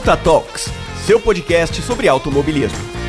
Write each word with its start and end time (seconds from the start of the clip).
Punta 0.00 0.16
Talks, 0.16 0.70
seu 1.04 1.20
podcast 1.20 1.82
sobre 1.82 2.08
automobilismo. 2.08 2.99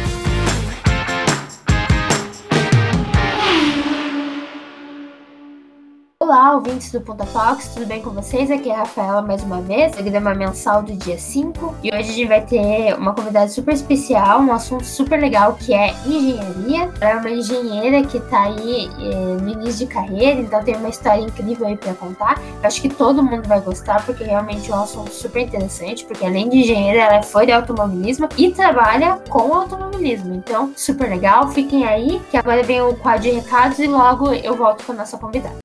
Olá, 6.32 6.54
ouvintes 6.54 6.90
do 6.94 7.02
Ponta 7.02 7.26
Talks, 7.26 7.74
tudo 7.74 7.86
bem 7.86 8.02
com 8.02 8.12
vocês? 8.12 8.50
Aqui 8.50 8.70
é 8.70 8.74
a 8.74 8.78
Rafaela 8.78 9.22
mais 9.22 9.44
uma 9.44 9.60
vez, 9.60 9.94
programa 9.94 10.34
mensal 10.34 10.82
do 10.82 10.94
dia 10.94 11.18
5. 11.18 11.76
E 11.84 11.90
hoje 11.90 11.98
a 11.98 12.02
gente 12.04 12.26
vai 12.26 12.40
ter 12.40 12.98
uma 12.98 13.14
convidada 13.14 13.50
super 13.50 13.74
especial, 13.74 14.40
um 14.40 14.54
assunto 14.54 14.86
super 14.86 15.20
legal 15.20 15.58
que 15.60 15.74
é 15.74 15.94
engenharia. 16.06 16.90
Ela 17.02 17.12
é 17.12 17.16
uma 17.18 17.30
engenheira 17.30 18.02
que 18.04 18.18
tá 18.18 18.44
aí 18.44 18.90
eh, 18.98 19.42
no 19.42 19.50
início 19.50 19.86
de 19.86 19.94
carreira, 19.94 20.40
então 20.40 20.64
tem 20.64 20.78
uma 20.78 20.88
história 20.88 21.20
incrível 21.20 21.68
aí 21.68 21.76
para 21.76 21.94
contar. 21.96 22.42
Eu 22.62 22.66
acho 22.66 22.82
que 22.82 22.88
todo 22.88 23.22
mundo 23.22 23.46
vai 23.46 23.60
gostar, 23.60 24.02
porque 24.06 24.24
realmente 24.24 24.72
é 24.72 24.74
um 24.74 24.84
assunto 24.84 25.12
super 25.12 25.42
interessante, 25.42 26.06
porque 26.06 26.26
além 26.26 26.48
de 26.48 26.60
engenheira, 26.60 27.02
ela 27.02 27.24
foi 27.24 27.46
de 27.46 27.52
automobilismo 27.52 28.30
e 28.38 28.52
trabalha 28.52 29.18
com 29.28 29.54
automobilismo. 29.54 30.34
Então, 30.34 30.72
super 30.78 31.10
legal. 31.10 31.50
Fiquem 31.50 31.84
aí, 31.84 32.22
que 32.32 32.38
agora 32.38 32.64
vem 32.64 32.82
o 32.82 32.96
quadro 32.96 33.24
de 33.24 33.32
recados 33.32 33.80
e 33.80 33.88
logo 33.88 34.32
eu 34.32 34.56
volto 34.56 34.86
com 34.86 34.94
a 34.94 34.96
nossa 34.96 35.18
convidada. 35.18 35.60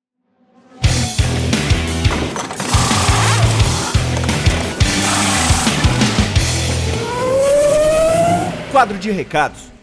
Quadro 8.77 8.99
de 8.99 9.09
recados. 9.09 9.76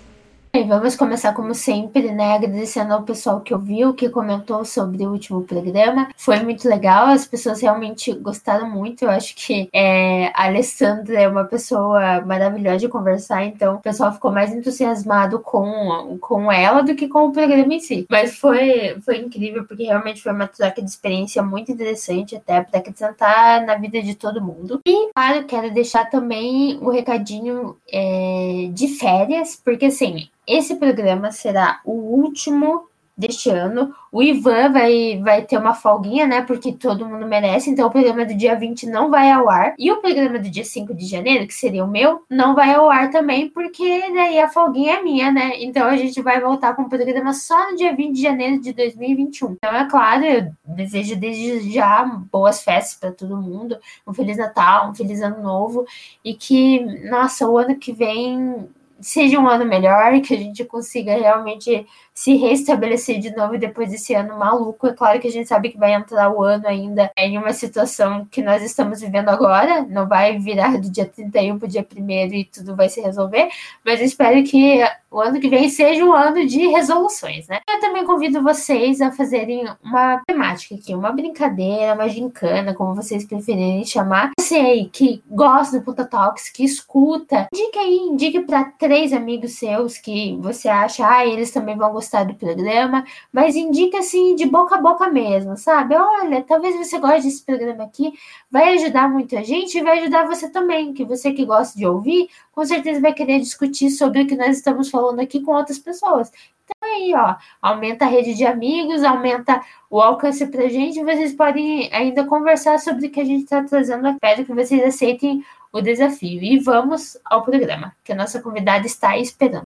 E 0.56 0.62
vamos 0.62 0.94
começar 0.94 1.34
como 1.34 1.52
sempre, 1.52 2.12
né? 2.12 2.34
Agradecendo 2.34 2.94
ao 2.94 3.02
pessoal 3.02 3.40
que 3.40 3.52
ouviu, 3.52 3.92
que 3.92 4.08
comentou 4.08 4.64
sobre 4.64 5.04
o 5.04 5.10
último 5.10 5.42
programa. 5.42 6.08
Foi 6.16 6.38
muito 6.44 6.68
legal, 6.68 7.08
as 7.08 7.26
pessoas 7.26 7.60
realmente 7.60 8.12
gostaram 8.12 8.70
muito. 8.70 9.02
Eu 9.02 9.10
acho 9.10 9.34
que 9.34 9.68
é, 9.72 10.28
a 10.28 10.44
Alessandra 10.44 11.22
é 11.22 11.26
uma 11.26 11.42
pessoa 11.42 12.20
maravilhosa 12.20 12.78
de 12.78 12.88
conversar, 12.88 13.44
então 13.44 13.74
o 13.74 13.80
pessoal 13.80 14.12
ficou 14.12 14.30
mais 14.30 14.54
entusiasmado 14.54 15.40
com, 15.40 16.16
com 16.20 16.52
ela 16.52 16.82
do 16.82 16.94
que 16.94 17.08
com 17.08 17.26
o 17.26 17.32
programa 17.32 17.74
em 17.74 17.80
si. 17.80 18.06
Mas 18.08 18.36
foi, 18.36 18.96
foi 19.04 19.16
incrível, 19.16 19.64
porque 19.64 19.82
realmente 19.82 20.22
foi 20.22 20.30
uma 20.30 20.46
troca 20.46 20.80
de 20.80 20.88
experiência 20.88 21.42
muito 21.42 21.72
interessante, 21.72 22.36
até 22.36 22.62
para 22.62 22.78
acrescentar 22.78 23.66
na 23.66 23.74
vida 23.74 24.00
de 24.00 24.14
todo 24.14 24.40
mundo. 24.40 24.80
E, 24.86 25.10
claro, 25.12 25.46
quero 25.46 25.74
deixar 25.74 26.08
também 26.08 26.78
o 26.80 26.90
recadinho 26.90 27.76
é, 27.92 28.68
de 28.72 28.86
férias, 28.86 29.60
porque 29.64 29.86
assim 29.86 30.28
esse 30.46 30.76
programa 30.76 31.32
será 31.32 31.80
o 31.84 31.92
último 31.92 32.88
deste 33.16 33.48
ano. 33.48 33.94
O 34.10 34.22
Ivan 34.22 34.72
vai, 34.72 35.20
vai 35.22 35.42
ter 35.42 35.56
uma 35.56 35.74
folguinha, 35.74 36.26
né? 36.26 36.42
Porque 36.42 36.72
todo 36.72 37.06
mundo 37.06 37.26
merece. 37.26 37.70
Então, 37.70 37.86
o 37.86 37.90
programa 37.90 38.24
do 38.24 38.34
dia 38.34 38.54
20 38.56 38.86
não 38.86 39.10
vai 39.10 39.30
ao 39.30 39.48
ar. 39.48 39.74
E 39.78 39.90
o 39.90 40.00
programa 40.00 40.38
do 40.38 40.50
dia 40.50 40.64
5 40.64 40.92
de 40.94 41.06
janeiro, 41.06 41.46
que 41.46 41.54
seria 41.54 41.84
o 41.84 41.90
meu, 41.90 42.24
não 42.28 42.54
vai 42.54 42.74
ao 42.74 42.90
ar 42.90 43.10
também, 43.10 43.48
porque 43.48 44.12
daí 44.12 44.38
a 44.38 44.50
folguinha 44.50 44.94
é 44.94 45.02
minha, 45.02 45.32
né? 45.32 45.52
Então, 45.62 45.86
a 45.86 45.96
gente 45.96 46.20
vai 46.22 46.40
voltar 46.40 46.74
com 46.74 46.82
o 46.82 46.88
programa 46.88 47.32
só 47.32 47.70
no 47.70 47.76
dia 47.76 47.94
20 47.94 48.14
de 48.14 48.22
janeiro 48.22 48.60
de 48.60 48.72
2021. 48.72 49.52
Então, 49.52 49.74
é 49.74 49.88
claro, 49.88 50.24
eu 50.24 50.52
desejo 50.66 51.16
desde 51.16 51.72
já 51.72 52.04
boas 52.32 52.62
festas 52.62 52.98
para 52.98 53.12
todo 53.12 53.36
mundo. 53.36 53.78
Um 54.06 54.12
Feliz 54.12 54.36
Natal, 54.36 54.90
um 54.90 54.94
Feliz 54.94 55.20
Ano 55.22 55.42
Novo. 55.42 55.84
E 56.24 56.34
que, 56.34 56.80
nossa, 57.08 57.48
o 57.48 57.56
ano 57.58 57.76
que 57.76 57.92
vem 57.92 58.68
seja 59.04 59.38
um 59.38 59.46
ano 59.46 59.64
melhor, 59.64 60.20
que 60.20 60.34
a 60.34 60.38
gente 60.38 60.64
consiga 60.64 61.14
realmente 61.16 61.86
se 62.14 62.36
restabelecer 62.36 63.18
de 63.18 63.34
novo 63.34 63.58
depois 63.58 63.90
desse 63.90 64.14
ano 64.14 64.38
maluco. 64.38 64.86
É 64.86 64.92
claro 64.92 65.20
que 65.20 65.26
a 65.26 65.30
gente 65.30 65.48
sabe 65.48 65.70
que 65.70 65.78
vai 65.78 65.92
entrar 65.92 66.30
o 66.30 66.42
ano 66.42 66.66
ainda 66.68 67.10
em 67.16 67.36
uma 67.36 67.52
situação 67.52 68.24
que 68.30 68.40
nós 68.40 68.62
estamos 68.62 69.00
vivendo 69.00 69.28
agora, 69.28 69.82
não 69.82 70.06
vai 70.06 70.38
virar 70.38 70.78
do 70.78 70.90
dia 70.90 71.06
31 71.06 71.58
para 71.58 71.66
o 71.66 71.68
dia 71.68 71.86
1 71.96 72.10
e 72.34 72.44
tudo 72.44 72.76
vai 72.76 72.88
se 72.88 73.00
resolver, 73.00 73.48
mas 73.84 74.00
espero 74.00 74.42
que 74.44 74.80
o 75.10 75.20
ano 75.20 75.40
que 75.40 75.48
vem 75.48 75.68
seja 75.68 76.04
um 76.04 76.12
ano 76.12 76.46
de 76.46 76.66
resoluções, 76.68 77.46
né? 77.46 77.60
Eu 77.68 77.80
também 77.80 78.04
convido 78.04 78.42
vocês 78.42 79.00
a 79.00 79.12
fazerem 79.12 79.64
uma 79.82 80.20
temática 80.26 80.74
aqui, 80.74 80.94
uma 80.94 81.12
brincadeira, 81.12 81.94
uma 81.94 82.08
gincana, 82.08 82.74
como 82.74 82.94
vocês 82.94 83.24
preferirem 83.24 83.84
chamar. 83.84 84.32
Você 84.38 84.56
aí 84.56 84.88
que 84.92 85.22
gosta 85.28 85.78
do 85.78 85.84
Puta 85.84 86.04
Talks, 86.04 86.50
que 86.50 86.64
escuta, 86.64 87.48
indique 87.54 87.78
aí, 87.78 87.96
indique 87.96 88.40
para 88.40 88.64
três 88.64 89.12
amigos 89.12 89.52
seus 89.52 89.98
que 89.98 90.36
você 90.40 90.68
acha, 90.68 91.08
ah, 91.08 91.24
eles 91.24 91.52
também 91.52 91.76
vão 91.76 91.92
gostar 91.92 92.03
do 92.24 92.34
programa, 92.34 93.04
mas 93.32 93.56
indique 93.56 93.96
assim 93.96 94.34
de 94.34 94.46
boca 94.46 94.76
a 94.76 94.80
boca 94.80 95.08
mesmo, 95.08 95.56
sabe? 95.56 95.94
Olha, 95.94 96.42
talvez 96.42 96.76
você 96.76 96.98
goste 96.98 97.22
desse 97.22 97.44
programa 97.44 97.84
aqui, 97.84 98.12
vai 98.50 98.74
ajudar 98.74 99.08
muita 99.08 99.42
gente 99.42 99.78
e 99.78 99.82
vai 99.82 100.00
ajudar 100.00 100.26
você 100.26 100.48
também, 100.50 100.92
que 100.92 101.04
você 101.04 101.32
que 101.32 101.44
gosta 101.44 101.78
de 101.78 101.86
ouvir, 101.86 102.28
com 102.52 102.64
certeza 102.64 103.00
vai 103.00 103.12
querer 103.12 103.40
discutir 103.40 103.90
sobre 103.90 104.22
o 104.22 104.26
que 104.26 104.36
nós 104.36 104.56
estamos 104.56 104.90
falando 104.90 105.20
aqui 105.20 105.40
com 105.40 105.52
outras 105.52 105.78
pessoas. 105.78 106.30
Então 106.64 106.90
aí, 106.90 107.12
ó, 107.14 107.36
aumenta 107.60 108.04
a 108.06 108.08
rede 108.08 108.34
de 108.34 108.46
amigos, 108.46 109.04
aumenta 109.04 109.62
o 109.90 110.00
alcance 110.00 110.46
pra 110.46 110.68
gente, 110.68 111.04
vocês 111.04 111.34
podem 111.34 111.92
ainda 111.92 112.24
conversar 112.24 112.78
sobre 112.78 113.06
o 113.06 113.10
que 113.10 113.20
a 113.20 113.24
gente 113.24 113.44
está 113.44 113.62
trazendo. 113.62 114.08
Espero 114.08 114.44
que 114.44 114.54
vocês 114.54 114.82
aceitem 114.82 115.44
o 115.72 115.80
desafio. 115.80 116.42
E 116.42 116.58
vamos 116.58 117.18
ao 117.24 117.42
programa, 117.42 117.94
que 118.04 118.12
a 118.12 118.16
nossa 118.16 118.40
convidada 118.40 118.86
está 118.86 119.18
esperando. 119.18 119.73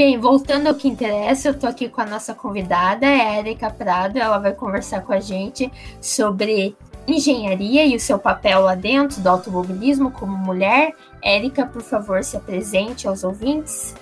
Bem, 0.00 0.18
voltando 0.18 0.66
ao 0.66 0.74
que 0.74 0.88
interessa, 0.88 1.48
eu 1.48 1.58
tô 1.58 1.66
aqui 1.66 1.86
com 1.86 2.00
a 2.00 2.06
nossa 2.06 2.32
convidada, 2.32 3.06
a 3.06 3.38
Erika 3.38 3.68
Prado. 3.68 4.18
Ela 4.18 4.38
vai 4.38 4.54
conversar 4.54 5.02
com 5.02 5.12
a 5.12 5.20
gente 5.20 5.70
sobre 6.00 6.74
engenharia 7.06 7.84
e 7.84 7.94
o 7.94 8.00
seu 8.00 8.18
papel 8.18 8.62
lá 8.62 8.74
dentro 8.74 9.20
do 9.20 9.28
automobilismo 9.28 10.10
como 10.10 10.34
mulher. 10.34 10.94
Érica, 11.22 11.66
por 11.66 11.82
favor, 11.82 12.24
se 12.24 12.34
apresente 12.34 13.06
aos 13.06 13.22
ouvintes. 13.22 13.94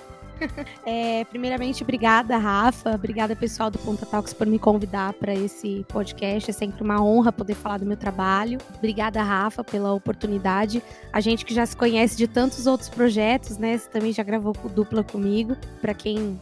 É, 0.85 1.23
primeiramente, 1.25 1.83
obrigada, 1.83 2.37
Rafa. 2.37 2.95
Obrigada, 2.95 3.35
pessoal 3.35 3.69
do 3.69 3.77
Ponta 3.79 4.05
Talks, 4.05 4.33
por 4.33 4.47
me 4.47 4.57
convidar 4.57 5.13
para 5.13 5.33
esse 5.33 5.85
podcast. 5.89 6.49
É 6.49 6.53
sempre 6.53 6.83
uma 6.83 7.03
honra 7.03 7.31
poder 7.31 7.55
falar 7.55 7.77
do 7.77 7.85
meu 7.85 7.97
trabalho. 7.97 8.59
Obrigada, 8.77 9.21
Rafa, 9.21 9.63
pela 9.63 9.93
oportunidade. 9.93 10.81
A 11.13 11.21
gente 11.21 11.45
que 11.45 11.53
já 11.53 11.65
se 11.65 11.75
conhece 11.75 12.17
de 12.17 12.27
tantos 12.27 12.65
outros 12.65 12.89
projetos, 12.89 13.57
né? 13.57 13.77
Você 13.77 13.89
também 13.89 14.11
já 14.11 14.23
gravou 14.23 14.53
dupla 14.73 15.03
comigo. 15.03 15.55
Para 15.81 15.93
quem 15.93 16.39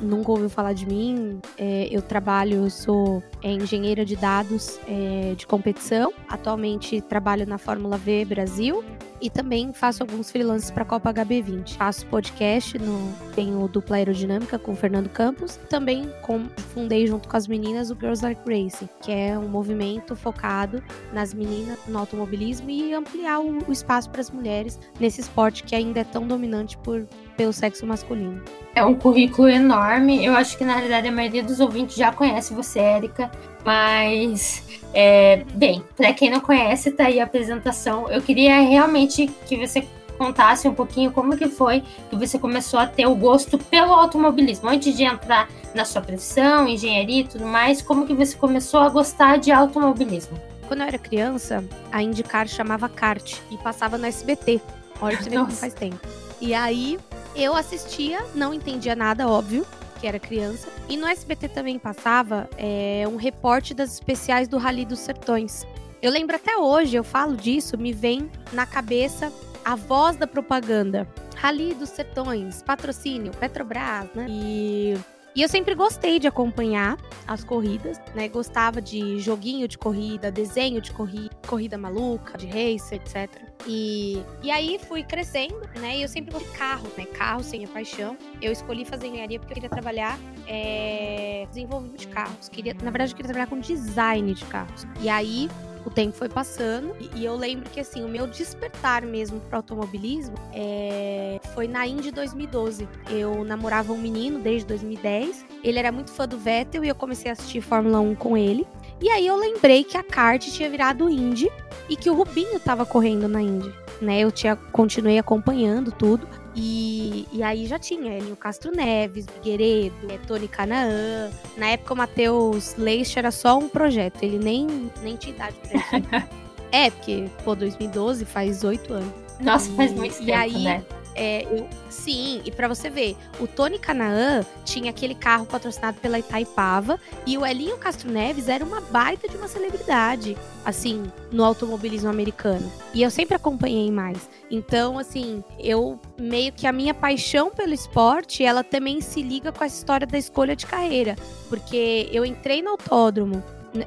nunca 0.00 0.30
ouviu 0.32 0.48
falar 0.48 0.72
de 0.72 0.86
mim, 0.86 1.40
é, 1.56 1.88
eu 1.90 2.02
trabalho, 2.02 2.64
eu 2.64 2.70
sou 2.70 3.22
é, 3.42 3.52
engenheira 3.52 4.04
de 4.04 4.16
dados 4.16 4.78
é, 4.86 5.34
de 5.36 5.46
competição. 5.46 6.12
Atualmente 6.28 7.00
trabalho 7.00 7.46
na 7.46 7.58
Fórmula 7.58 7.96
V 7.96 8.24
Brasil 8.24 8.84
e 9.20 9.28
também 9.28 9.72
faço 9.72 10.02
alguns 10.02 10.30
freelances 10.30 10.70
para 10.70 10.82
a 10.82 10.86
Copa 10.86 11.12
HB20. 11.12 11.74
Faço 11.76 12.06
podcast, 12.06 12.78
no, 12.78 13.12
tenho 13.34 13.68
dupla 13.68 13.96
aerodinâmica 13.96 14.58
com 14.58 14.72
o 14.72 14.76
Fernando 14.76 15.08
Campos. 15.10 15.56
Também 15.68 16.10
com, 16.22 16.48
fundei 16.72 17.06
junto 17.06 17.28
com 17.28 17.36
as 17.36 17.46
meninas 17.46 17.90
o 17.90 17.94
Girls 17.94 18.24
Like 18.24 18.40
Racing, 18.46 18.88
que 19.02 19.12
é 19.12 19.38
um 19.38 19.48
movimento 19.48 20.16
focado 20.16 20.82
nas 21.12 21.34
meninas 21.34 21.78
no 21.86 21.98
automobilismo 21.98 22.70
e 22.70 22.94
ampliar 22.94 23.40
o, 23.40 23.58
o 23.68 23.72
espaço 23.72 24.08
para 24.10 24.20
as 24.20 24.30
mulheres 24.30 24.78
nesse 24.98 25.20
esporte 25.20 25.64
que 25.64 25.74
ainda 25.74 26.00
é 26.00 26.04
tão 26.04 26.26
dominante 26.26 26.78
por, 26.78 27.06
pelo 27.40 27.54
sexo 27.54 27.86
masculino. 27.86 28.42
É 28.74 28.84
um 28.84 28.94
currículo 28.94 29.48
enorme. 29.48 30.22
Eu 30.22 30.34
acho 30.34 30.58
que 30.58 30.64
na 30.64 30.74
realidade 30.74 31.08
a 31.08 31.12
maioria 31.12 31.42
dos 31.42 31.58
ouvintes 31.58 31.96
já 31.96 32.12
conhece 32.12 32.52
você, 32.52 32.78
Érica. 32.80 33.30
Mas, 33.64 34.62
é, 34.92 35.42
bem, 35.54 35.82
para 35.96 36.12
quem 36.12 36.30
não 36.30 36.40
conhece, 36.40 36.90
tá 36.90 37.06
aí 37.06 37.18
a 37.18 37.24
apresentação. 37.24 38.10
Eu 38.10 38.20
queria 38.20 38.60
realmente 38.60 39.26
que 39.46 39.56
você 39.56 39.88
contasse 40.18 40.68
um 40.68 40.74
pouquinho 40.74 41.10
como 41.12 41.34
que 41.34 41.48
foi 41.48 41.82
que 42.10 42.16
você 42.16 42.38
começou 42.38 42.78
a 42.78 42.86
ter 42.86 43.06
o 43.06 43.14
gosto 43.14 43.56
pelo 43.56 43.94
automobilismo. 43.94 44.68
Antes 44.68 44.94
de 44.94 45.04
entrar 45.04 45.48
na 45.74 45.86
sua 45.86 46.02
profissão, 46.02 46.68
engenharia 46.68 47.22
e 47.22 47.24
tudo 47.24 47.46
mais, 47.46 47.80
como 47.80 48.06
que 48.06 48.12
você 48.12 48.36
começou 48.36 48.80
a 48.80 48.90
gostar 48.90 49.38
de 49.38 49.50
automobilismo? 49.50 50.38
Quando 50.68 50.82
eu 50.82 50.88
era 50.88 50.98
criança, 50.98 51.64
a 51.90 52.02
IndyCar 52.02 52.46
chamava 52.46 52.86
kart 52.86 53.38
e 53.50 53.56
passava 53.56 53.96
no 53.96 54.04
SBT. 54.04 54.60
Olha 55.00 55.16
pra 55.16 55.24
você 55.24 55.30
ver 55.30 55.38
como 55.38 55.52
faz 55.52 55.72
tempo. 55.72 56.06
E 56.38 56.54
aí 56.54 56.98
eu 57.34 57.54
assistia, 57.54 58.24
não 58.34 58.52
entendia 58.52 58.94
nada, 58.94 59.28
óbvio, 59.28 59.66
que 60.00 60.06
era 60.06 60.18
criança. 60.18 60.68
E 60.88 60.96
no 60.96 61.06
SBT 61.06 61.48
também 61.48 61.78
passava 61.78 62.48
é, 62.56 63.04
um 63.06 63.16
reporte 63.16 63.74
das 63.74 63.92
especiais 63.94 64.48
do 64.48 64.58
Rally 64.58 64.84
dos 64.84 65.00
Sertões. 65.00 65.66
Eu 66.02 66.10
lembro 66.10 66.36
até 66.36 66.56
hoje, 66.56 66.96
eu 66.96 67.04
falo 67.04 67.36
disso, 67.36 67.76
me 67.76 67.92
vem 67.92 68.30
na 68.52 68.64
cabeça 68.64 69.32
a 69.64 69.76
voz 69.76 70.16
da 70.16 70.26
propaganda. 70.26 71.06
Rally 71.36 71.74
dos 71.74 71.90
Sertões, 71.90 72.62
patrocínio, 72.62 73.32
Petrobras, 73.32 74.08
né? 74.14 74.26
E 74.28 74.98
e 75.34 75.42
eu 75.42 75.48
sempre 75.48 75.74
gostei 75.74 76.18
de 76.18 76.26
acompanhar 76.26 76.98
as 77.26 77.44
corridas, 77.44 78.00
né? 78.14 78.28
Gostava 78.28 78.80
de 78.80 79.20
joguinho 79.20 79.68
de 79.68 79.78
corrida, 79.78 80.30
desenho 80.30 80.80
de 80.80 80.90
corrida, 80.92 81.30
corrida 81.46 81.78
maluca, 81.78 82.36
de 82.36 82.46
racer, 82.46 83.00
etc. 83.00 83.30
E, 83.66 84.20
e 84.42 84.50
aí 84.50 84.78
fui 84.78 85.04
crescendo, 85.04 85.60
né? 85.78 85.98
E 85.98 86.02
eu 86.02 86.08
sempre 86.08 86.32
gostei 86.32 86.50
de 86.50 86.58
carro, 86.58 86.88
né? 86.98 87.04
Carro 87.06 87.42
sem 87.44 87.64
a 87.64 87.68
paixão. 87.68 88.16
Eu 88.42 88.50
escolhi 88.50 88.84
fazer 88.84 89.06
engenharia 89.06 89.38
porque 89.38 89.52
eu 89.52 89.54
queria 89.54 89.70
trabalhar 89.70 90.18
é, 90.48 91.46
desenvolvimento 91.48 92.00
de 92.00 92.08
carros. 92.08 92.48
Queria, 92.48 92.74
na 92.74 92.90
verdade, 92.90 93.12
eu 93.12 93.16
queria 93.16 93.32
trabalhar 93.32 93.46
com 93.46 93.60
design 93.60 94.34
de 94.34 94.44
carros. 94.46 94.86
E 95.00 95.08
aí 95.08 95.48
o 95.84 95.90
tempo 95.90 96.16
foi 96.16 96.28
passando 96.28 96.94
e, 97.14 97.24
eu 97.24 97.36
lembro 97.36 97.68
que 97.70 97.80
assim, 97.80 98.04
o 98.04 98.08
meu 98.08 98.26
despertar 98.26 99.02
mesmo 99.04 99.40
para 99.40 99.58
automobilismo 99.58 100.34
é, 100.52 101.40
foi 101.54 101.66
na 101.66 101.86
Indy 101.86 102.10
2012. 102.10 102.88
Eu 103.08 103.44
namorava 103.44 103.92
um 103.92 103.98
menino 103.98 104.40
desde 104.40 104.66
2010. 104.66 105.46
Ele 105.62 105.78
era 105.78 105.90
muito 105.90 106.10
fã 106.10 106.26
do 106.26 106.38
Vettel 106.38 106.84
e 106.84 106.88
eu 106.88 106.94
comecei 106.94 107.30
a 107.30 107.32
assistir 107.32 107.60
Fórmula 107.60 108.00
1 108.00 108.14
com 108.14 108.36
ele. 108.36 108.66
E 109.00 109.08
aí 109.08 109.26
eu 109.26 109.36
lembrei 109.36 109.82
que 109.84 109.96
a 109.96 110.02
kart 110.02 110.44
tinha 110.46 110.68
virado 110.68 111.08
Indy 111.08 111.50
e 111.88 111.96
que 111.96 112.10
o 112.10 112.14
Rubinho 112.14 112.56
estava 112.56 112.84
correndo 112.84 113.26
na 113.28 113.40
Indy. 113.40 113.72
Né, 114.00 114.20
eu 114.20 114.32
tinha 114.32 114.56
continuei 114.56 115.18
acompanhando 115.18 115.92
tudo. 115.92 116.26
E, 116.54 117.28
e 117.32 117.42
aí 117.42 117.66
já 117.66 117.78
tinha 117.78 118.12
ele, 118.12 118.32
o 118.32 118.36
Castro 118.36 118.72
Neves, 118.72 119.26
Figueiredo, 119.26 119.94
é, 120.08 120.18
Tony 120.26 120.48
Canaã. 120.48 121.30
Na 121.56 121.68
época 121.68 121.94
o 121.94 121.96
Matheus 121.96 122.74
Leite 122.76 123.18
era 123.18 123.30
só 123.30 123.58
um 123.58 123.68
projeto, 123.68 124.22
ele 124.22 124.38
nem, 124.38 124.90
nem 125.02 125.16
tinha 125.16 125.34
idade 125.34 125.56
pra 125.62 125.78
isso. 125.78 126.28
é, 126.72 126.90
porque, 126.90 127.28
pô, 127.44 127.54
2012 127.54 128.24
faz 128.24 128.64
oito 128.64 128.92
anos. 128.92 129.12
Nossa, 129.38 129.70
faz 129.72 129.92
muito 129.92 130.16
tempo, 130.18 130.32
aí, 130.32 130.64
né? 130.64 130.84
É, 131.14 131.42
eu, 131.44 131.68
sim, 131.88 132.40
e 132.44 132.50
para 132.50 132.68
você 132.68 132.88
ver, 132.88 133.16
o 133.40 133.46
Tony 133.46 133.78
Canaan 133.78 134.44
tinha 134.64 134.90
aquele 134.90 135.14
carro 135.14 135.44
patrocinado 135.44 135.98
pela 136.00 136.18
Itaipava 136.18 136.98
e 137.26 137.36
o 137.36 137.44
Elinho 137.44 137.76
Castro 137.78 138.10
Neves 138.10 138.48
era 138.48 138.64
uma 138.64 138.80
baita 138.80 139.28
de 139.28 139.36
uma 139.36 139.48
celebridade, 139.48 140.36
assim, 140.64 141.10
no 141.32 141.44
automobilismo 141.44 142.08
americano. 142.08 142.70
E 142.94 143.02
eu 143.02 143.10
sempre 143.10 143.34
acompanhei 143.34 143.90
mais. 143.90 144.28
Então, 144.50 144.98
assim, 144.98 145.42
eu 145.58 145.98
meio 146.18 146.52
que 146.52 146.66
a 146.66 146.72
minha 146.72 146.94
paixão 146.94 147.50
pelo 147.50 147.74
esporte, 147.74 148.44
ela 148.44 148.62
também 148.62 149.00
se 149.00 149.22
liga 149.22 149.52
com 149.52 149.64
a 149.64 149.66
história 149.66 150.06
da 150.06 150.18
escolha 150.18 150.54
de 150.54 150.66
carreira, 150.66 151.16
porque 151.48 152.08
eu 152.12 152.24
entrei 152.24 152.62
no 152.62 152.70
autódromo 152.70 153.42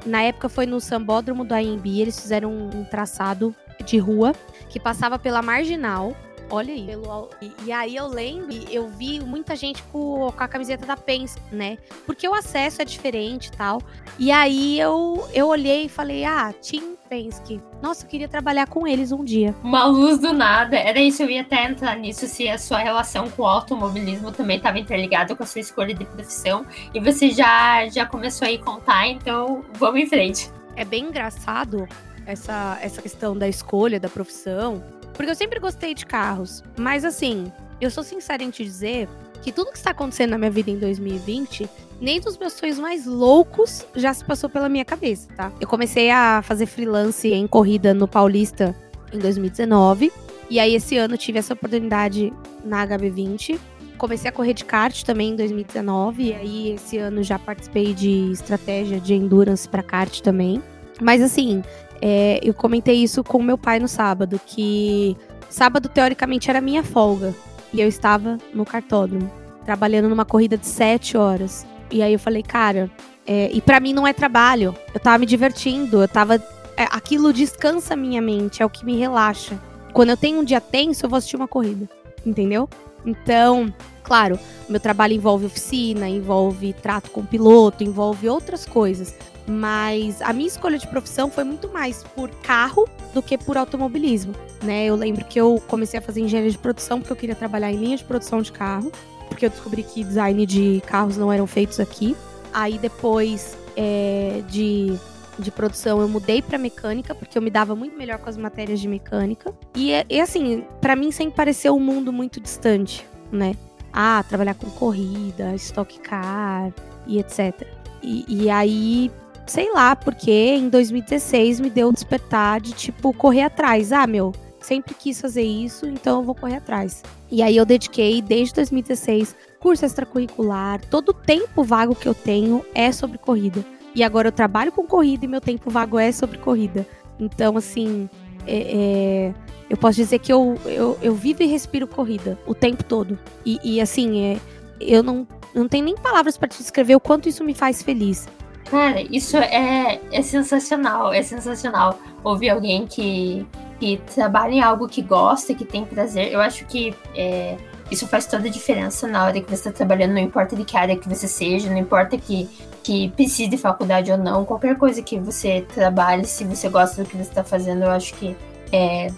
na 0.06 0.22
época 0.22 0.48
foi 0.48 0.66
no 0.66 0.80
Sambódromo 0.80 1.44
do 1.44 1.54
AMB, 1.54 1.86
eles 1.86 2.18
fizeram 2.18 2.50
um, 2.50 2.80
um 2.80 2.84
traçado 2.84 3.54
de 3.84 3.98
rua 3.98 4.34
que 4.68 4.80
passava 4.80 5.18
pela 5.18 5.42
Marginal 5.42 6.16
Olha 6.50 6.72
aí. 6.72 6.86
Pelo, 6.86 7.30
e, 7.40 7.52
e, 7.66 7.72
aí 7.72 7.96
eu 7.96 8.06
lembro, 8.06 8.54
eu 8.70 8.88
vi 8.88 9.20
muita 9.20 9.56
gente 9.56 9.82
com, 9.84 10.30
com 10.30 10.44
a 10.44 10.48
camiseta 10.48 10.86
da 10.86 10.96
Penske, 10.96 11.40
né? 11.52 11.78
Porque 12.06 12.28
o 12.28 12.34
acesso 12.34 12.82
é 12.82 12.84
diferente 12.84 13.46
e 13.46 13.52
tal. 13.52 13.80
E 14.18 14.30
aí 14.30 14.78
eu, 14.78 15.26
eu 15.32 15.48
olhei 15.48 15.86
e 15.86 15.88
falei, 15.88 16.24
ah, 16.24 16.52
Team 16.52 16.96
Penske. 17.08 17.60
Nossa, 17.82 18.04
eu 18.04 18.08
queria 18.08 18.28
trabalhar 18.28 18.66
com 18.66 18.86
eles 18.86 19.12
um 19.12 19.24
dia. 19.24 19.54
Uma 19.62 19.84
luz 19.86 20.18
do 20.18 20.32
nada. 20.32 20.76
Era 20.76 21.00
isso, 21.00 21.22
eu 21.22 21.30
ia 21.30 21.42
até 21.42 21.64
entrar 21.64 21.96
nisso, 21.96 22.26
se 22.26 22.48
a 22.48 22.58
sua 22.58 22.78
relação 22.78 23.30
com 23.30 23.42
o 23.42 23.46
automobilismo 23.46 24.32
também 24.32 24.56
estava 24.56 24.78
interligada 24.78 25.34
com 25.34 25.42
a 25.42 25.46
sua 25.46 25.60
escolha 25.60 25.94
de 25.94 26.04
profissão. 26.04 26.66
E 26.92 27.00
você 27.00 27.30
já, 27.30 27.86
já 27.88 28.06
começou 28.06 28.46
a 28.46 28.50
ir 28.50 28.58
contar, 28.58 29.06
então 29.06 29.64
vamos 29.74 30.00
em 30.00 30.06
frente. 30.06 30.50
É 30.76 30.84
bem 30.84 31.04
engraçado 31.04 31.86
essa, 32.26 32.78
essa 32.80 33.02
questão 33.02 33.36
da 33.36 33.48
escolha 33.48 34.00
da 34.00 34.08
profissão, 34.08 34.82
porque 35.14 35.30
eu 35.30 35.34
sempre 35.34 35.58
gostei 35.58 35.94
de 35.94 36.04
carros. 36.04 36.62
Mas 36.78 37.04
assim, 37.04 37.50
eu 37.80 37.90
sou 37.90 38.04
sincera 38.04 38.42
em 38.42 38.50
te 38.50 38.64
dizer 38.64 39.08
que 39.42 39.52
tudo 39.52 39.70
que 39.70 39.78
está 39.78 39.90
acontecendo 39.90 40.30
na 40.30 40.38
minha 40.38 40.50
vida 40.50 40.70
em 40.70 40.78
2020, 40.78 41.68
nem 42.00 42.20
dos 42.20 42.38
meus 42.38 42.54
sonhos 42.54 42.78
mais 42.78 43.06
loucos 43.06 43.84
já 43.94 44.12
se 44.12 44.24
passou 44.24 44.48
pela 44.48 44.68
minha 44.68 44.84
cabeça, 44.84 45.28
tá? 45.36 45.52
Eu 45.60 45.68
comecei 45.68 46.10
a 46.10 46.42
fazer 46.42 46.66
freelance 46.66 47.30
em 47.30 47.46
corrida 47.46 47.92
no 47.92 48.08
Paulista 48.08 48.74
em 49.12 49.18
2019. 49.18 50.12
E 50.50 50.58
aí, 50.58 50.74
esse 50.74 50.96
ano, 50.96 51.16
tive 51.16 51.38
essa 51.38 51.54
oportunidade 51.54 52.32
na 52.64 52.86
HB20. 52.86 53.58
Comecei 53.96 54.28
a 54.28 54.32
correr 54.32 54.54
de 54.54 54.64
kart 54.64 55.02
também 55.02 55.30
em 55.30 55.36
2019. 55.36 56.22
E 56.22 56.34
aí, 56.34 56.72
esse 56.72 56.98
ano, 56.98 57.22
já 57.22 57.38
participei 57.38 57.94
de 57.94 58.30
estratégia 58.30 59.00
de 59.00 59.14
endurance 59.14 59.68
para 59.68 59.82
kart 59.82 60.20
também. 60.20 60.62
Mas, 61.00 61.22
assim, 61.22 61.62
é, 62.06 62.38
eu 62.42 62.52
comentei 62.52 62.96
isso 62.96 63.24
com 63.24 63.42
meu 63.42 63.56
pai 63.56 63.80
no 63.80 63.88
sábado, 63.88 64.38
que 64.44 65.16
sábado 65.48 65.88
teoricamente 65.88 66.50
era 66.50 66.60
minha 66.60 66.84
folga. 66.84 67.34
E 67.72 67.80
eu 67.80 67.88
estava 67.88 68.36
no 68.52 68.66
cartódromo, 68.66 69.32
trabalhando 69.64 70.10
numa 70.10 70.26
corrida 70.26 70.58
de 70.58 70.66
sete 70.66 71.16
horas. 71.16 71.66
E 71.90 72.02
aí 72.02 72.12
eu 72.12 72.18
falei, 72.18 72.42
cara, 72.42 72.90
é, 73.26 73.50
e 73.50 73.58
para 73.62 73.80
mim 73.80 73.94
não 73.94 74.06
é 74.06 74.12
trabalho. 74.12 74.76
Eu 74.92 75.00
tava 75.00 75.16
me 75.16 75.24
divertindo, 75.24 76.02
eu 76.02 76.06
tava. 76.06 76.34
É, 76.76 76.82
aquilo 76.90 77.32
descansa 77.32 77.96
minha 77.96 78.20
mente, 78.20 78.62
é 78.62 78.66
o 78.66 78.70
que 78.70 78.84
me 78.84 78.98
relaxa. 78.98 79.58
Quando 79.94 80.10
eu 80.10 80.16
tenho 80.16 80.40
um 80.40 80.44
dia 80.44 80.60
tenso, 80.60 81.06
eu 81.06 81.08
vou 81.08 81.16
assistir 81.16 81.36
uma 81.36 81.48
corrida. 81.48 81.88
Entendeu? 82.26 82.68
Então, 83.06 83.72
claro, 84.02 84.38
meu 84.68 84.78
trabalho 84.78 85.14
envolve 85.14 85.46
oficina, 85.46 86.06
envolve 86.06 86.74
trato 86.74 87.10
com 87.10 87.24
piloto, 87.24 87.82
envolve 87.82 88.28
outras 88.28 88.66
coisas. 88.66 89.14
Mas 89.46 90.22
a 90.22 90.32
minha 90.32 90.48
escolha 90.48 90.78
de 90.78 90.86
profissão 90.86 91.30
foi 91.30 91.44
muito 91.44 91.68
mais 91.68 92.02
por 92.02 92.30
carro 92.42 92.88
do 93.12 93.22
que 93.22 93.36
por 93.36 93.58
automobilismo, 93.58 94.34
né? 94.62 94.86
Eu 94.86 94.96
lembro 94.96 95.24
que 95.24 95.38
eu 95.38 95.62
comecei 95.68 95.98
a 95.98 96.02
fazer 96.02 96.20
engenharia 96.20 96.50
de 96.50 96.58
produção 96.58 96.98
porque 96.98 97.12
eu 97.12 97.16
queria 97.16 97.34
trabalhar 97.34 97.70
em 97.70 97.76
linha 97.76 97.96
de 97.96 98.04
produção 98.04 98.40
de 98.40 98.50
carro, 98.50 98.90
porque 99.28 99.44
eu 99.44 99.50
descobri 99.50 99.82
que 99.82 100.02
design 100.02 100.46
de 100.46 100.82
carros 100.86 101.16
não 101.16 101.32
eram 101.32 101.46
feitos 101.46 101.78
aqui. 101.78 102.16
Aí 102.52 102.78
depois 102.78 103.56
é, 103.76 104.42
de, 104.48 104.98
de 105.38 105.50
produção 105.50 106.00
eu 106.00 106.08
mudei 106.08 106.40
para 106.40 106.56
mecânica 106.56 107.14
porque 107.14 107.36
eu 107.36 107.42
me 107.42 107.50
dava 107.50 107.74
muito 107.74 107.96
melhor 107.96 108.18
com 108.18 108.30
as 108.30 108.36
matérias 108.36 108.80
de 108.80 108.88
mecânica. 108.88 109.52
E, 109.74 109.90
e 110.08 110.20
assim, 110.20 110.64
para 110.80 110.96
mim 110.96 111.10
sempre 111.10 111.36
pareceu 111.36 111.76
um 111.76 111.80
mundo 111.80 112.12
muito 112.12 112.40
distante, 112.40 113.06
né? 113.30 113.54
Ah, 113.92 114.24
trabalhar 114.28 114.54
com 114.54 114.68
corrida, 114.70 115.54
stock 115.54 116.00
car 116.00 116.72
e 117.06 117.18
etc. 117.18 117.66
E, 118.02 118.24
e 118.28 118.50
aí 118.50 119.10
sei 119.46 119.72
lá, 119.72 119.94
porque 119.94 120.30
em 120.30 120.68
2016 120.68 121.60
me 121.60 121.70
deu 121.70 121.88
o 121.88 121.92
despertar 121.92 122.60
de, 122.60 122.72
tipo, 122.72 123.12
correr 123.12 123.42
atrás. 123.42 123.92
Ah, 123.92 124.06
meu, 124.06 124.32
sempre 124.60 124.94
quis 124.94 125.20
fazer 125.20 125.42
isso, 125.42 125.86
então 125.86 126.20
eu 126.20 126.24
vou 126.24 126.34
correr 126.34 126.56
atrás. 126.56 127.02
E 127.30 127.42
aí 127.42 127.56
eu 127.56 127.64
dediquei, 127.64 128.22
desde 128.22 128.54
2016, 128.54 129.34
curso 129.60 129.84
extracurricular, 129.84 130.80
todo 130.88 131.10
o 131.10 131.14
tempo 131.14 131.62
vago 131.62 131.94
que 131.94 132.08
eu 132.08 132.14
tenho 132.14 132.64
é 132.74 132.90
sobre 132.92 133.18
corrida. 133.18 133.64
E 133.94 134.02
agora 134.02 134.28
eu 134.28 134.32
trabalho 134.32 134.72
com 134.72 134.86
corrida 134.86 135.24
e 135.24 135.28
meu 135.28 135.40
tempo 135.40 135.70
vago 135.70 135.98
é 135.98 136.10
sobre 136.10 136.38
corrida. 136.38 136.86
Então, 137.18 137.56
assim, 137.56 138.08
é, 138.46 138.56
é, 138.56 139.34
eu 139.70 139.76
posso 139.76 139.96
dizer 139.96 140.18
que 140.18 140.32
eu, 140.32 140.58
eu, 140.66 140.98
eu 141.00 141.14
vivo 141.14 141.42
e 141.42 141.46
respiro 141.46 141.86
corrida 141.86 142.38
o 142.46 142.54
tempo 142.54 142.82
todo. 142.82 143.18
E, 143.44 143.58
e 143.62 143.80
assim, 143.80 144.20
é, 144.20 144.40
eu 144.80 145.02
não, 145.02 145.26
não 145.54 145.68
tenho 145.68 145.84
nem 145.84 145.94
palavras 145.94 146.36
para 146.36 146.48
te 146.48 146.58
descrever 146.58 146.96
o 146.96 147.00
quanto 147.00 147.28
isso 147.28 147.44
me 147.44 147.54
faz 147.54 147.82
feliz. 147.82 148.26
Cara, 148.70 149.00
isso 149.02 149.36
é, 149.36 150.00
é 150.10 150.22
sensacional, 150.22 151.12
é 151.12 151.22
sensacional 151.22 151.98
ouvir 152.22 152.50
alguém 152.50 152.86
que, 152.86 153.46
que 153.78 154.00
trabalha 154.14 154.52
em 154.52 154.60
algo 154.60 154.88
que 154.88 155.02
gosta, 155.02 155.54
que 155.54 155.64
tem 155.64 155.84
prazer. 155.84 156.32
Eu 156.32 156.40
acho 156.40 156.64
que 156.66 156.94
é, 157.14 157.56
isso 157.90 158.06
faz 158.08 158.26
toda 158.26 158.48
a 158.48 158.50
diferença 158.50 159.06
na 159.06 159.24
hora 159.24 159.40
que 159.40 159.48
você 159.48 159.68
está 159.68 159.72
trabalhando, 159.72 160.12
não 160.12 160.20
importa 160.20 160.56
de 160.56 160.64
que 160.64 160.76
área 160.76 160.96
que 160.96 161.08
você 161.08 161.28
seja, 161.28 161.68
não 161.68 161.76
importa 161.76 162.16
que, 162.16 162.48
que 162.82 163.10
precise 163.10 163.48
de 163.48 163.58
faculdade 163.58 164.10
ou 164.10 164.18
não, 164.18 164.44
qualquer 164.44 164.76
coisa 164.76 165.02
que 165.02 165.18
você 165.18 165.66
trabalhe, 165.74 166.24
se 166.24 166.44
você 166.44 166.68
gosta 166.68 167.02
do 167.02 167.08
que 167.08 167.16
você 167.16 167.28
está 167.28 167.44
fazendo, 167.44 167.84
eu 167.84 167.90
acho 167.90 168.14
que 168.14 168.34
é, 168.72 169.08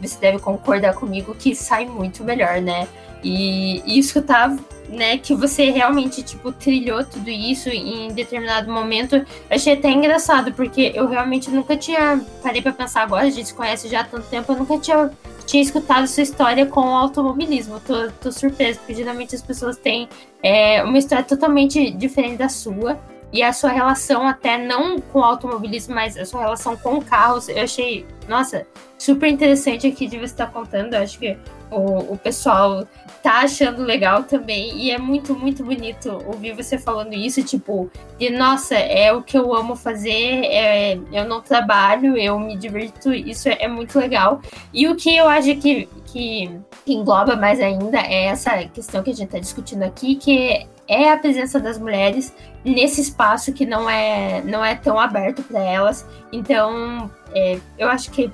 você 0.00 0.18
deve 0.20 0.38
concordar 0.38 0.94
comigo 0.94 1.34
que 1.34 1.54
sai 1.54 1.86
muito 1.86 2.22
melhor, 2.22 2.60
né? 2.60 2.86
E, 3.22 3.98
escutar 3.98 4.56
né, 4.88 5.18
que 5.18 5.34
você 5.34 5.70
realmente, 5.70 6.22
tipo, 6.22 6.50
trilhou 6.52 7.04
tudo 7.04 7.30
isso 7.30 7.68
em 7.68 8.08
determinado 8.12 8.70
momento. 8.72 9.16
Eu 9.16 9.26
achei 9.50 9.74
até 9.74 9.90
engraçado, 9.90 10.52
porque 10.52 10.92
eu 10.94 11.06
realmente 11.06 11.50
nunca 11.50 11.76
tinha, 11.76 12.20
parei 12.42 12.60
pra 12.60 12.72
pensar 12.72 13.02
agora, 13.02 13.26
a 13.26 13.30
gente 13.30 13.48
se 13.48 13.54
conhece 13.54 13.88
já 13.88 14.00
há 14.00 14.04
tanto 14.04 14.26
tempo, 14.26 14.52
eu 14.52 14.56
nunca 14.56 14.78
tinha, 14.78 15.10
tinha 15.46 15.62
escutado 15.62 16.06
sua 16.06 16.22
história 16.22 16.66
com 16.66 16.80
o 16.80 16.96
automobilismo. 16.96 17.80
Tô, 17.80 18.10
tô 18.20 18.32
surpresa, 18.32 18.78
porque 18.80 18.94
geralmente 18.94 19.34
as 19.34 19.42
pessoas 19.42 19.76
têm 19.76 20.08
é, 20.42 20.82
uma 20.82 20.98
história 20.98 21.24
totalmente 21.24 21.90
diferente 21.92 22.36
da 22.36 22.48
sua. 22.48 22.98
E 23.32 23.42
a 23.42 23.52
sua 23.52 23.70
relação 23.70 24.26
até 24.26 24.58
não 24.58 25.00
com 25.00 25.20
o 25.20 25.24
automobilismo, 25.24 25.94
mas 25.94 26.16
a 26.16 26.24
sua 26.24 26.40
relação 26.40 26.76
com 26.76 27.00
carros, 27.00 27.48
eu 27.48 27.62
achei, 27.62 28.04
nossa, 28.28 28.66
super 28.98 29.28
interessante 29.28 29.86
aqui 29.86 30.06
de 30.06 30.18
você 30.18 30.24
estar 30.24 30.48
contando. 30.48 30.94
Eu 30.94 31.02
acho 31.02 31.18
que 31.18 31.36
o, 31.70 32.14
o 32.14 32.18
pessoal 32.18 32.86
tá 33.22 33.40
achando 33.40 33.82
legal 33.82 34.24
também. 34.24 34.76
E 34.76 34.90
é 34.90 34.98
muito, 34.98 35.34
muito 35.34 35.64
bonito 35.64 36.10
ouvir 36.26 36.52
você 36.52 36.76
falando 36.76 37.14
isso, 37.14 37.42
tipo, 37.42 37.90
de 38.18 38.30
nossa, 38.30 38.74
é 38.74 39.12
o 39.12 39.22
que 39.22 39.38
eu 39.38 39.54
amo 39.54 39.76
fazer, 39.76 40.44
é, 40.46 40.98
eu 41.12 41.24
não 41.24 41.40
trabalho, 41.40 42.16
eu 42.16 42.38
me 42.38 42.56
divirto, 42.56 43.12
isso 43.12 43.48
é, 43.48 43.58
é 43.60 43.68
muito 43.68 43.98
legal. 43.98 44.40
E 44.72 44.88
o 44.88 44.96
que 44.96 45.16
eu 45.16 45.28
acho 45.28 45.54
que, 45.56 45.88
que, 46.06 46.50
que 46.90 46.94
engloba 46.94 47.36
mais 47.36 47.60
ainda 47.60 47.98
é 47.98 48.24
essa 48.24 48.64
questão 48.64 49.00
que 49.00 49.10
a 49.10 49.14
gente 49.14 49.28
tá 49.28 49.38
discutindo 49.38 49.84
aqui, 49.84 50.16
que 50.16 50.66
é 50.88 51.12
a 51.12 51.16
presença 51.16 51.60
das 51.60 51.78
mulheres 51.78 52.34
nesse 52.64 53.00
espaço 53.00 53.52
que 53.52 53.64
não 53.64 53.88
é, 53.88 54.42
não 54.42 54.64
é 54.64 54.74
tão 54.74 54.98
aberto 54.98 55.40
para 55.44 55.60
elas. 55.60 56.04
Então, 56.32 57.08
é, 57.32 57.60
eu 57.78 57.88
acho 57.88 58.10
que 58.10 58.28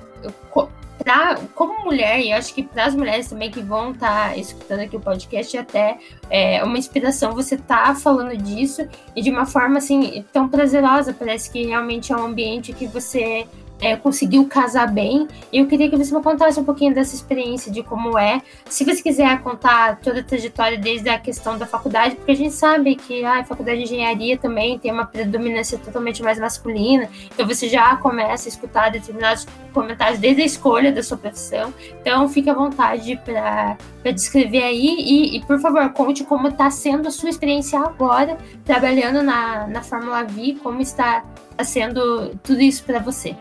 pra, 0.97 1.37
como 1.53 1.85
mulher, 1.85 2.19
e 2.19 2.31
eu 2.31 2.37
acho 2.37 2.51
que 2.51 2.63
para 2.63 2.85
as 2.85 2.95
mulheres 2.95 3.29
também 3.29 3.51
que 3.51 3.61
vão 3.61 3.91
estar 3.91 4.31
tá 4.31 4.35
escutando 4.35 4.79
aqui 4.79 4.95
o 4.95 4.99
podcast, 4.99 5.55
é 5.55 5.59
até 5.59 5.99
é 6.31 6.63
uma 6.63 6.79
inspiração 6.79 7.35
você 7.35 7.57
tá 7.57 7.93
falando 7.93 8.35
disso 8.35 8.87
e 9.15 9.21
de 9.21 9.29
uma 9.29 9.45
forma 9.45 9.77
assim 9.77 10.25
tão 10.33 10.49
prazerosa. 10.49 11.13
Parece 11.13 11.51
que 11.51 11.63
realmente 11.63 12.11
é 12.11 12.17
um 12.17 12.25
ambiente 12.25 12.73
que 12.73 12.87
você 12.87 13.45
é, 13.79 13.95
conseguiu 13.95 14.45
casar 14.47 14.91
bem. 14.91 15.27
E 15.51 15.59
eu 15.59 15.67
queria 15.67 15.89
que 15.89 15.97
você 15.97 16.15
me 16.15 16.21
contasse 16.21 16.59
um 16.59 16.63
pouquinho 16.63 16.93
dessa 16.93 17.15
experiência, 17.15 17.71
de 17.71 17.83
como 17.83 18.17
é. 18.17 18.41
Se 18.65 18.83
você 18.83 19.01
quiser 19.01 19.41
contar 19.41 19.99
toda 19.99 20.19
a 20.19 20.23
trajetória 20.23 20.77
desde 20.77 21.09
a 21.09 21.19
questão 21.19 21.57
da 21.57 21.65
faculdade, 21.65 22.15
porque 22.15 22.31
a 22.31 22.35
gente 22.35 22.53
sabe 22.53 22.95
que 22.95 23.23
ah, 23.23 23.39
a 23.39 23.43
faculdade 23.43 23.79
de 23.79 23.83
engenharia 23.85 24.37
também 24.37 24.79
tem 24.79 24.91
uma 24.91 25.05
predominância 25.05 25.77
totalmente 25.77 26.21
mais 26.23 26.39
masculina. 26.39 27.09
Então 27.33 27.45
você 27.45 27.69
já 27.69 27.95
começa 27.97 28.47
a 28.47 28.49
escutar 28.49 28.89
determinados 28.89 29.45
comentários 29.73 30.19
desde 30.19 30.41
a 30.41 30.45
escolha 30.45 30.91
da 30.91 31.03
sua 31.03 31.17
profissão. 31.17 31.73
Então 32.01 32.27
fique 32.29 32.49
à 32.49 32.53
vontade 32.53 33.19
para 33.23 33.77
descrever 34.11 34.63
aí 34.63 34.95
e, 34.99 35.37
e, 35.37 35.45
por 35.45 35.59
favor, 35.59 35.87
conte 35.93 36.23
como 36.23 36.47
está 36.47 36.69
sendo 36.71 37.07
a 37.07 37.11
sua 37.11 37.29
experiência 37.29 37.79
agora, 37.79 38.37
trabalhando 38.65 39.21
na, 39.21 39.67
na 39.67 39.81
Fórmula 39.83 40.23
V, 40.23 40.57
como 40.63 40.81
está 40.81 41.23
sendo 41.63 42.35
tudo 42.43 42.61
isso 42.61 42.83
para 42.83 42.99
você. 42.99 43.35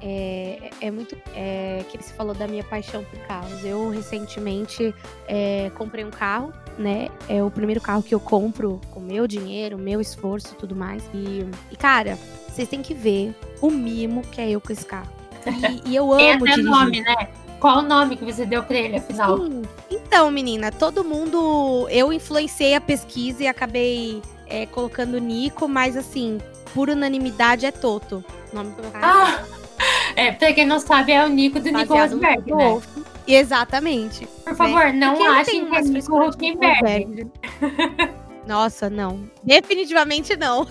É, 0.00 0.70
é, 0.80 0.90
muito. 0.90 1.16
É, 1.34 1.84
que 1.90 1.98
você 1.98 2.12
falou 2.14 2.34
da 2.34 2.46
minha 2.46 2.64
paixão 2.64 3.04
por 3.04 3.18
carros. 3.20 3.64
Eu 3.64 3.90
recentemente 3.90 4.94
é, 5.26 5.70
comprei 5.74 6.04
um 6.04 6.10
carro, 6.10 6.52
né? 6.78 7.08
É 7.28 7.42
o 7.42 7.50
primeiro 7.50 7.80
carro 7.80 8.02
que 8.02 8.14
eu 8.14 8.20
compro 8.20 8.80
com 8.90 9.00
meu 9.00 9.26
dinheiro, 9.26 9.76
meu 9.76 10.00
esforço 10.00 10.54
e 10.54 10.56
tudo 10.56 10.76
mais. 10.76 11.02
E, 11.12 11.44
e, 11.70 11.76
cara, 11.76 12.18
vocês 12.48 12.68
têm 12.68 12.82
que 12.82 12.94
ver 12.94 13.34
o 13.60 13.70
mimo 13.70 14.22
que 14.22 14.40
é 14.40 14.50
eu 14.50 14.60
com 14.60 14.72
esse 14.72 14.86
carro. 14.86 15.10
E, 15.84 15.90
e 15.90 15.96
eu 15.96 16.10
amo. 16.12 16.44
Tem 16.44 16.52
até 16.52 16.56
nome, 16.56 17.00
né? 17.00 17.28
Qual 17.58 17.78
o 17.78 17.82
nome 17.82 18.16
que 18.16 18.24
você 18.24 18.46
deu 18.46 18.62
pra 18.62 18.76
ele, 18.76 18.98
afinal? 18.98 19.36
Sim. 19.38 19.62
Então, 19.90 20.30
menina, 20.30 20.70
todo 20.70 21.04
mundo. 21.04 21.88
Eu 21.90 22.12
influenciei 22.12 22.74
a 22.76 22.80
pesquisa 22.80 23.42
e 23.42 23.46
acabei 23.48 24.22
é, 24.46 24.64
colocando 24.66 25.18
Nico, 25.18 25.66
mas 25.66 25.96
assim, 25.96 26.38
por 26.72 26.88
unanimidade 26.88 27.66
é 27.66 27.72
Toto. 27.72 28.24
O 28.52 28.54
nome 28.54 28.70
do 28.70 28.82
meu 28.82 28.90
carro. 28.92 29.44
Ah! 29.52 29.57
É, 30.18 30.32
pra 30.32 30.52
quem 30.52 30.66
não 30.66 30.80
sabe, 30.80 31.12
é 31.12 31.24
o 31.24 31.28
Nico 31.28 31.60
do 31.60 31.70
Nico 31.70 31.94
Rosberg, 31.94 32.52
né? 32.52 32.80
Exatamente. 33.24 34.26
Por 34.44 34.56
favor, 34.56 34.86
né? 34.86 34.92
não 34.92 35.30
achem 35.30 35.64
que 35.64 35.76
é 35.76 35.80
Nico 35.82 36.20
Huckenberg. 36.20 37.28
Nossa, 38.44 38.90
não. 38.90 39.30
Definitivamente 39.44 40.36
não. 40.36 40.66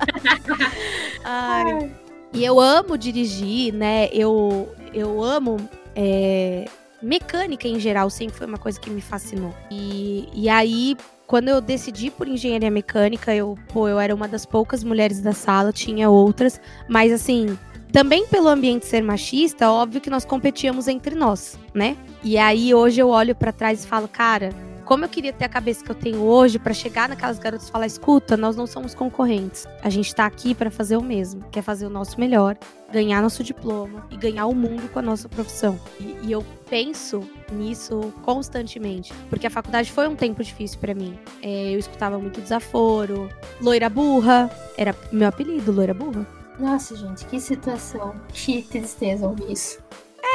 Ai. 1.22 1.92
E 2.32 2.42
eu 2.42 2.58
amo 2.58 2.96
dirigir, 2.96 3.74
né? 3.74 4.08
Eu, 4.10 4.74
eu 4.94 5.22
amo 5.22 5.58
é, 5.94 6.64
mecânica 7.02 7.68
em 7.68 7.78
geral, 7.78 8.08
sempre 8.08 8.38
foi 8.38 8.46
uma 8.46 8.58
coisa 8.58 8.80
que 8.80 8.88
me 8.88 9.02
fascinou. 9.02 9.54
E, 9.70 10.30
e 10.32 10.48
aí, 10.48 10.96
quando 11.26 11.48
eu 11.48 11.60
decidi 11.60 12.10
por 12.10 12.26
engenharia 12.26 12.70
mecânica, 12.70 13.34
eu, 13.34 13.58
pô, 13.68 13.86
eu 13.86 14.00
era 14.00 14.14
uma 14.14 14.26
das 14.26 14.46
poucas 14.46 14.82
mulheres 14.82 15.20
da 15.20 15.32
sala, 15.32 15.72
tinha 15.72 16.08
outras, 16.08 16.58
mas 16.88 17.12
assim, 17.12 17.58
também 17.96 18.26
pelo 18.26 18.48
ambiente 18.48 18.84
ser 18.84 19.02
machista, 19.02 19.72
óbvio 19.72 20.02
que 20.02 20.10
nós 20.10 20.22
competíamos 20.22 20.86
entre 20.86 21.14
nós, 21.14 21.58
né? 21.72 21.96
E 22.22 22.36
aí 22.36 22.74
hoje 22.74 23.00
eu 23.00 23.08
olho 23.08 23.34
para 23.34 23.50
trás 23.50 23.82
e 23.82 23.86
falo, 23.86 24.06
cara, 24.06 24.50
como 24.84 25.06
eu 25.06 25.08
queria 25.08 25.32
ter 25.32 25.46
a 25.46 25.48
cabeça 25.48 25.82
que 25.82 25.90
eu 25.90 25.94
tenho 25.94 26.20
hoje 26.20 26.58
para 26.58 26.74
chegar 26.74 27.08
naquelas 27.08 27.38
garotas 27.38 27.68
e 27.68 27.72
falar: 27.72 27.86
escuta, 27.86 28.36
nós 28.36 28.54
não 28.54 28.66
somos 28.66 28.94
concorrentes. 28.94 29.66
A 29.82 29.88
gente 29.88 30.14
tá 30.14 30.26
aqui 30.26 30.54
para 30.54 30.70
fazer 30.70 30.98
o 30.98 31.02
mesmo, 31.02 31.42
quer 31.50 31.62
fazer 31.62 31.86
o 31.86 31.90
nosso 31.90 32.20
melhor, 32.20 32.58
ganhar 32.92 33.22
nosso 33.22 33.42
diploma 33.42 34.06
e 34.10 34.16
ganhar 34.18 34.44
o 34.44 34.54
mundo 34.54 34.90
com 34.92 34.98
a 34.98 35.02
nossa 35.02 35.26
profissão. 35.26 35.80
E, 35.98 36.18
e 36.24 36.32
eu 36.32 36.44
penso 36.68 37.22
nisso 37.50 38.12
constantemente, 38.22 39.10
porque 39.30 39.46
a 39.46 39.50
faculdade 39.50 39.90
foi 39.90 40.06
um 40.06 40.14
tempo 40.14 40.44
difícil 40.44 40.78
para 40.80 40.92
mim. 40.92 41.18
É, 41.42 41.72
eu 41.72 41.78
escutava 41.78 42.18
muito 42.18 42.42
desaforo, 42.42 43.30
loira 43.58 43.88
burra, 43.88 44.50
era 44.76 44.94
meu 45.10 45.28
apelido, 45.28 45.72
loira 45.72 45.94
burra. 45.94 46.35
Nossa, 46.58 46.96
gente, 46.96 47.24
que 47.26 47.40
situação. 47.40 48.14
Que 48.32 48.62
tristeza 48.62 49.26
ouvir 49.26 49.52
isso. 49.52 49.78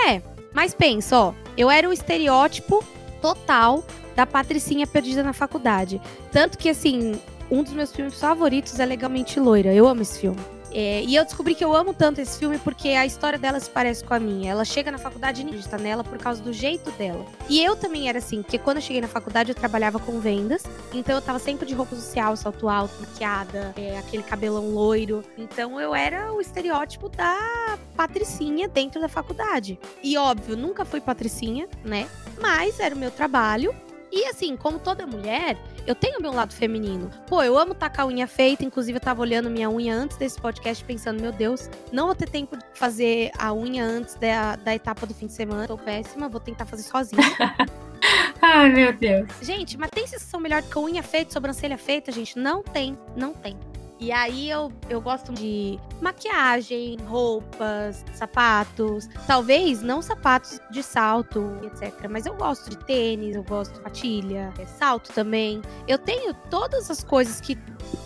É, 0.07 0.21
mas 0.53 0.73
pensa, 0.73 1.17
ó, 1.17 1.33
eu 1.57 1.69
era 1.69 1.89
o 1.89 1.93
estereótipo 1.93 2.83
total 3.21 3.83
da 4.15 4.25
patricinha 4.25 4.85
perdida 4.85 5.23
na 5.23 5.33
faculdade. 5.33 6.01
Tanto 6.31 6.57
que, 6.57 6.69
assim, 6.69 7.19
um 7.49 7.63
dos 7.63 7.73
meus 7.73 7.91
filmes 7.91 8.19
favoritos 8.19 8.79
é 8.79 8.85
Legalmente 8.85 9.39
Loira. 9.39 9.73
Eu 9.73 9.87
amo 9.87 10.01
esse 10.01 10.19
filme. 10.19 10.39
É, 10.71 11.03
e 11.03 11.15
eu 11.15 11.25
descobri 11.25 11.53
que 11.53 11.63
eu 11.63 11.75
amo 11.75 11.93
tanto 11.93 12.21
esse 12.21 12.39
filme 12.39 12.57
porque 12.57 12.89
a 12.89 13.05
história 13.05 13.37
dela 13.37 13.59
se 13.59 13.69
parece 13.69 14.03
com 14.03 14.13
a 14.13 14.19
minha. 14.19 14.51
Ela 14.51 14.65
chega 14.65 14.91
na 14.91 14.97
faculdade 14.97 15.41
e 15.41 15.43
ninguém 15.43 15.59
está 15.59 15.77
nela 15.77 16.03
por 16.03 16.17
causa 16.17 16.41
do 16.41 16.53
jeito 16.53 16.89
dela. 16.91 17.25
E 17.49 17.61
eu 17.61 17.75
também 17.75 18.07
era 18.07 18.19
assim, 18.19 18.41
porque 18.41 18.57
quando 18.57 18.77
eu 18.77 18.81
cheguei 18.81 19.01
na 19.01 19.07
faculdade 19.07 19.51
eu 19.51 19.55
trabalhava 19.55 19.99
com 19.99 20.19
vendas, 20.19 20.63
então 20.93 21.15
eu 21.15 21.21
tava 21.21 21.39
sempre 21.39 21.65
de 21.65 21.73
roupa 21.73 21.95
social, 21.95 22.35
salto 22.35 22.69
alto, 22.69 22.93
maquiada, 23.01 23.73
é, 23.75 23.97
aquele 23.97 24.23
cabelão 24.23 24.69
loiro. 24.69 25.23
Então 25.37 25.79
eu 25.79 25.93
era 25.93 26.33
o 26.33 26.39
estereótipo 26.39 27.09
da 27.09 27.77
patricinha 27.95 28.67
dentro 28.67 29.01
da 29.01 29.09
faculdade. 29.09 29.79
E 30.01 30.17
óbvio, 30.17 30.55
nunca 30.55 30.85
fui 30.85 31.01
patricinha, 31.01 31.67
né? 31.83 32.07
Mas 32.39 32.79
era 32.79 32.95
o 32.95 32.97
meu 32.97 33.11
trabalho 33.11 33.75
e 34.11 34.25
assim, 34.25 34.57
como 34.57 34.77
toda 34.77 35.07
mulher, 35.07 35.57
eu 35.87 35.95
tenho 35.95 36.21
meu 36.21 36.33
lado 36.33 36.53
feminino. 36.53 37.09
Pô, 37.27 37.41
eu 37.41 37.57
amo 37.57 37.73
tacar 37.73 38.05
a 38.05 38.07
unha 38.09 38.27
feita. 38.27 38.65
Inclusive, 38.65 38.97
eu 38.97 39.01
tava 39.01 39.21
olhando 39.21 39.49
minha 39.49 39.69
unha 39.69 39.95
antes 39.95 40.17
desse 40.17 40.39
podcast, 40.39 40.83
pensando, 40.83 41.21
meu 41.21 41.31
Deus, 41.31 41.69
não 41.91 42.07
vou 42.07 42.15
ter 42.15 42.29
tempo 42.29 42.57
de 42.57 42.63
fazer 42.73 43.31
a 43.37 43.53
unha 43.53 43.83
antes 43.83 44.15
da, 44.15 44.57
da 44.57 44.75
etapa 44.75 45.05
do 45.05 45.13
fim 45.13 45.27
de 45.27 45.33
semana. 45.33 45.67
Tô 45.67 45.77
péssima, 45.77 46.27
vou 46.27 46.41
tentar 46.41 46.65
fazer 46.65 46.83
sozinha. 46.83 47.21
Ai, 48.41 48.69
meu 48.69 48.91
Deus. 48.93 49.29
Gente, 49.41 49.77
mas 49.77 49.89
tem 49.91 50.05
sensação 50.07 50.39
melhor 50.39 50.61
que 50.61 50.77
a 50.77 50.81
unha 50.81 51.03
feita, 51.03 51.31
sobrancelha 51.31 51.77
feita, 51.77 52.11
gente? 52.11 52.37
Não 52.37 52.63
tem, 52.63 52.97
não 53.15 53.33
tem. 53.33 53.55
E 54.01 54.11
aí 54.11 54.49
eu, 54.49 54.73
eu 54.89 54.99
gosto 54.99 55.31
de 55.31 55.79
maquiagem, 56.01 56.97
roupas, 57.05 58.03
sapatos. 58.15 59.07
Talvez 59.27 59.83
não 59.83 60.01
sapatos 60.01 60.59
de 60.71 60.81
salto, 60.81 61.55
etc. 61.61 62.09
Mas 62.09 62.25
eu 62.25 62.35
gosto 62.35 62.67
de 62.71 62.77
tênis, 62.77 63.35
eu 63.35 63.43
gosto 63.43 63.75
de 63.75 63.81
patilha, 63.81 64.51
é, 64.57 64.65
salto 64.65 65.13
também. 65.13 65.61
Eu 65.87 65.99
tenho 65.99 66.33
todas 66.49 66.89
as 66.89 67.03
coisas 67.03 67.39
que 67.39 67.55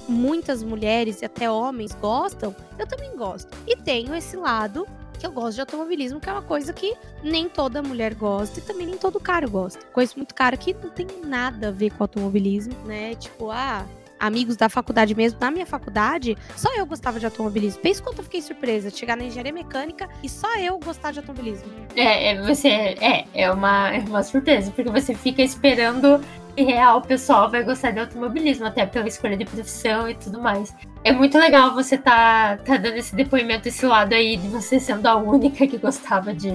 muitas 0.10 0.62
mulheres 0.62 1.22
e 1.22 1.26
até 1.26 1.50
homens 1.50 1.96
gostam, 1.96 2.54
eu 2.78 2.86
também 2.86 3.16
gosto. 3.16 3.58
E 3.66 3.78
tenho 3.78 4.14
esse 4.14 4.36
lado 4.36 4.86
que 5.18 5.26
eu 5.26 5.32
gosto 5.32 5.56
de 5.56 5.62
automobilismo, 5.62 6.20
que 6.20 6.30
é 6.30 6.34
uma 6.34 6.42
coisa 6.42 6.74
que 6.74 6.94
nem 7.24 7.48
toda 7.48 7.82
mulher 7.82 8.16
gosta 8.16 8.60
e 8.60 8.62
também 8.62 8.86
nem 8.86 8.98
todo 8.98 9.18
cara 9.18 9.48
gosta. 9.48 9.80
Conheço 9.94 10.18
muito 10.18 10.36
cara 10.36 10.58
que 10.58 10.74
não 10.74 10.90
tem 10.90 11.08
nada 11.26 11.70
a 11.70 11.72
ver 11.72 11.92
com 11.92 12.04
automobilismo, 12.04 12.76
né? 12.86 13.16
Tipo, 13.16 13.50
ah, 13.50 13.86
amigos 14.20 14.56
da 14.56 14.70
faculdade 14.70 15.14
mesmo, 15.16 15.40
na 15.40 15.52
minha 15.52 15.66
faculdade, 15.66 16.38
só 16.56 16.74
eu 16.76 16.86
gostava 16.86 17.20
de 17.20 17.26
automobilismo. 17.26 17.82
Pensa 17.82 18.02
quanto 18.02 18.20
eu 18.20 18.24
fiquei 18.24 18.42
surpresa 18.42 18.90
de 18.90 18.98
chegar 18.98 19.16
na 19.18 19.24
engenharia 19.24 19.54
mecânica 19.54 20.10
e 20.24 20.30
só 20.30 20.56
eu 20.58 20.80
gostar 20.80 21.12
de 21.12 21.20
automobilismo. 21.20 21.72
É, 21.96 22.32
é 22.32 22.42
você 22.42 22.68
é, 22.70 23.26
é 23.34 23.52
uma, 23.52 23.90
é 23.90 24.00
uma 24.00 24.24
surpresa, 24.24 24.72
porque 24.72 24.90
você 24.90 25.14
fica 25.14 25.42
esperando 25.42 26.22
que 26.56 26.64
real 26.64 27.00
o 27.00 27.02
pessoal 27.02 27.52
vai 27.52 27.64
gostar 27.64 27.92
de 27.92 28.00
automobilismo, 28.00 28.66
até 28.66 28.86
pela 28.86 29.08
escolha 29.08 29.36
de 29.36 29.46
profissão 29.46 30.10
e 30.10 30.16
tudo 30.16 30.40
mais. 30.40 30.74
É 31.04 31.12
muito 31.12 31.38
legal 31.38 31.74
você 31.74 31.98
tá, 31.98 32.58
tá 32.58 32.78
dando 32.78 32.96
esse 32.96 33.16
depoimento, 33.16 33.68
esse 33.68 33.86
lado 33.86 34.14
aí 34.14 34.38
de 34.38 34.48
você 34.48 34.80
sendo 34.80 35.06
a 35.06 35.16
única 35.16 35.68
que 35.68 35.78
gostava 35.78 36.34
de, 36.34 36.50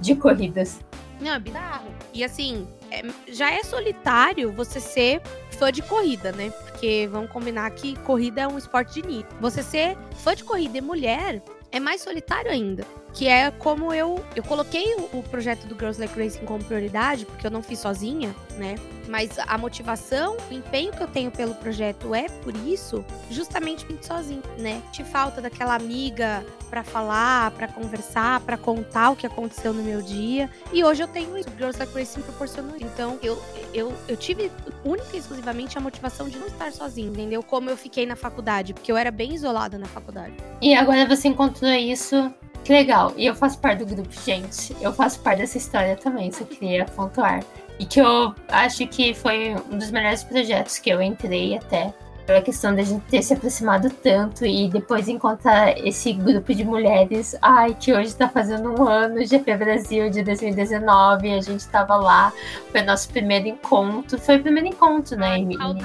de 0.00 0.14
corridas. 0.16 0.80
Não, 1.20 1.34
é 1.34 1.38
bizarro. 1.38 1.86
E 2.12 2.24
assim, 2.24 2.66
é, 2.90 3.02
já 3.28 3.50
é 3.50 3.62
solitário 3.62 4.52
você 4.52 4.80
ser 4.80 5.20
fã 5.58 5.72
de 5.72 5.82
corrida, 5.82 6.32
né? 6.32 6.50
Porque 6.50 7.08
vamos 7.10 7.30
combinar 7.30 7.70
que 7.70 7.96
corrida 8.00 8.42
é 8.42 8.48
um 8.48 8.58
esporte 8.58 9.00
de 9.00 9.06
nicho. 9.06 9.28
Você 9.40 9.62
ser 9.62 9.96
fã 10.22 10.34
de 10.34 10.44
corrida 10.44 10.78
e 10.78 10.80
mulher 10.80 11.42
é 11.72 11.80
mais 11.80 12.00
solitário 12.00 12.50
ainda. 12.50 12.84
Que 13.16 13.26
é 13.26 13.50
como 13.50 13.92
eu. 13.92 14.24
Eu 14.36 14.42
coloquei 14.42 14.94
o, 14.94 15.18
o 15.18 15.22
projeto 15.22 15.66
do 15.66 15.74
Girls 15.74 15.98
Like 15.98 16.16
Racing 16.18 16.44
como 16.44 16.62
prioridade, 16.62 17.24
porque 17.24 17.46
eu 17.46 17.50
não 17.50 17.62
fiz 17.62 17.78
sozinha, 17.78 18.34
né? 18.58 18.76
Mas 19.08 19.38
a 19.38 19.56
motivação, 19.56 20.36
o 20.50 20.54
empenho 20.54 20.92
que 20.92 21.02
eu 21.02 21.06
tenho 21.06 21.30
pelo 21.30 21.54
projeto 21.54 22.14
é 22.14 22.28
por 22.28 22.54
isso, 22.66 23.04
justamente 23.30 23.86
sozinho, 24.02 24.42
né? 24.58 24.82
Te 24.92 25.02
falta 25.02 25.40
daquela 25.40 25.74
amiga 25.74 26.44
para 26.68 26.82
falar, 26.82 27.52
para 27.52 27.68
conversar, 27.68 28.40
para 28.40 28.56
contar 28.56 29.10
o 29.10 29.16
que 29.16 29.26
aconteceu 29.26 29.72
no 29.72 29.82
meu 29.82 30.02
dia. 30.02 30.50
E 30.72 30.84
hoje 30.84 31.02
eu 31.02 31.08
tenho 31.08 31.36
isso. 31.38 31.48
Girls 31.56 31.78
Like 31.78 31.94
Racing 31.94 32.22
proporcionou. 32.22 32.76
Então, 32.80 33.18
eu, 33.22 33.40
eu, 33.72 33.92
eu 34.08 34.16
tive 34.16 34.50
única 34.84 35.16
e 35.16 35.18
exclusivamente 35.18 35.78
a 35.78 35.80
motivação 35.80 36.28
de 36.28 36.38
não 36.38 36.48
estar 36.48 36.72
sozinha, 36.72 37.08
entendeu? 37.08 37.42
Como 37.42 37.70
eu 37.70 37.76
fiquei 37.76 38.04
na 38.04 38.16
faculdade, 38.16 38.74
porque 38.74 38.90
eu 38.90 38.96
era 38.96 39.10
bem 39.10 39.34
isolada 39.34 39.78
na 39.78 39.86
faculdade. 39.86 40.34
E 40.60 40.74
agora 40.74 41.06
você 41.06 41.28
encontrou 41.28 41.70
isso 41.70 42.32
que 42.66 42.72
legal. 42.72 43.12
E 43.16 43.24
eu 43.24 43.34
faço 43.34 43.60
parte 43.60 43.84
do 43.84 43.94
grupo, 43.94 44.10
gente. 44.24 44.76
Eu 44.80 44.92
faço 44.92 45.20
parte 45.20 45.38
dessa 45.38 45.56
história 45.56 45.96
também, 45.96 46.32
só 46.32 46.44
queria 46.44 46.84
pontuar. 46.84 47.44
E 47.78 47.86
que 47.86 48.00
eu 48.00 48.34
acho 48.48 48.84
que 48.88 49.14
foi 49.14 49.54
um 49.70 49.78
dos 49.78 49.92
melhores 49.92 50.24
projetos 50.24 50.80
que 50.80 50.90
eu 50.90 51.00
entrei 51.00 51.56
até. 51.56 51.94
Pela 52.26 52.42
questão 52.42 52.74
da 52.74 52.82
gente 52.82 53.04
ter 53.04 53.22
se 53.22 53.32
aproximado 53.34 53.88
tanto 53.88 54.44
e 54.44 54.68
depois 54.68 55.06
encontrar 55.06 55.78
esse 55.78 56.12
grupo 56.12 56.52
de 56.52 56.64
mulheres. 56.64 57.36
Ai, 57.40 57.72
que 57.78 57.94
hoje 57.94 58.16
tá 58.16 58.28
fazendo 58.28 58.68
um 58.68 58.88
ano, 58.88 59.24
GP 59.24 59.56
Brasil 59.58 60.10
de 60.10 60.24
2019. 60.24 61.34
A 61.34 61.40
gente 61.40 61.68
tava 61.68 61.94
lá. 61.94 62.32
Foi 62.72 62.82
nosso 62.82 63.08
primeiro 63.10 63.46
encontro. 63.46 64.18
Foi 64.18 64.38
o 64.38 64.42
primeiro 64.42 64.66
encontro, 64.66 65.16
né, 65.16 65.38
Emily? 65.38 65.80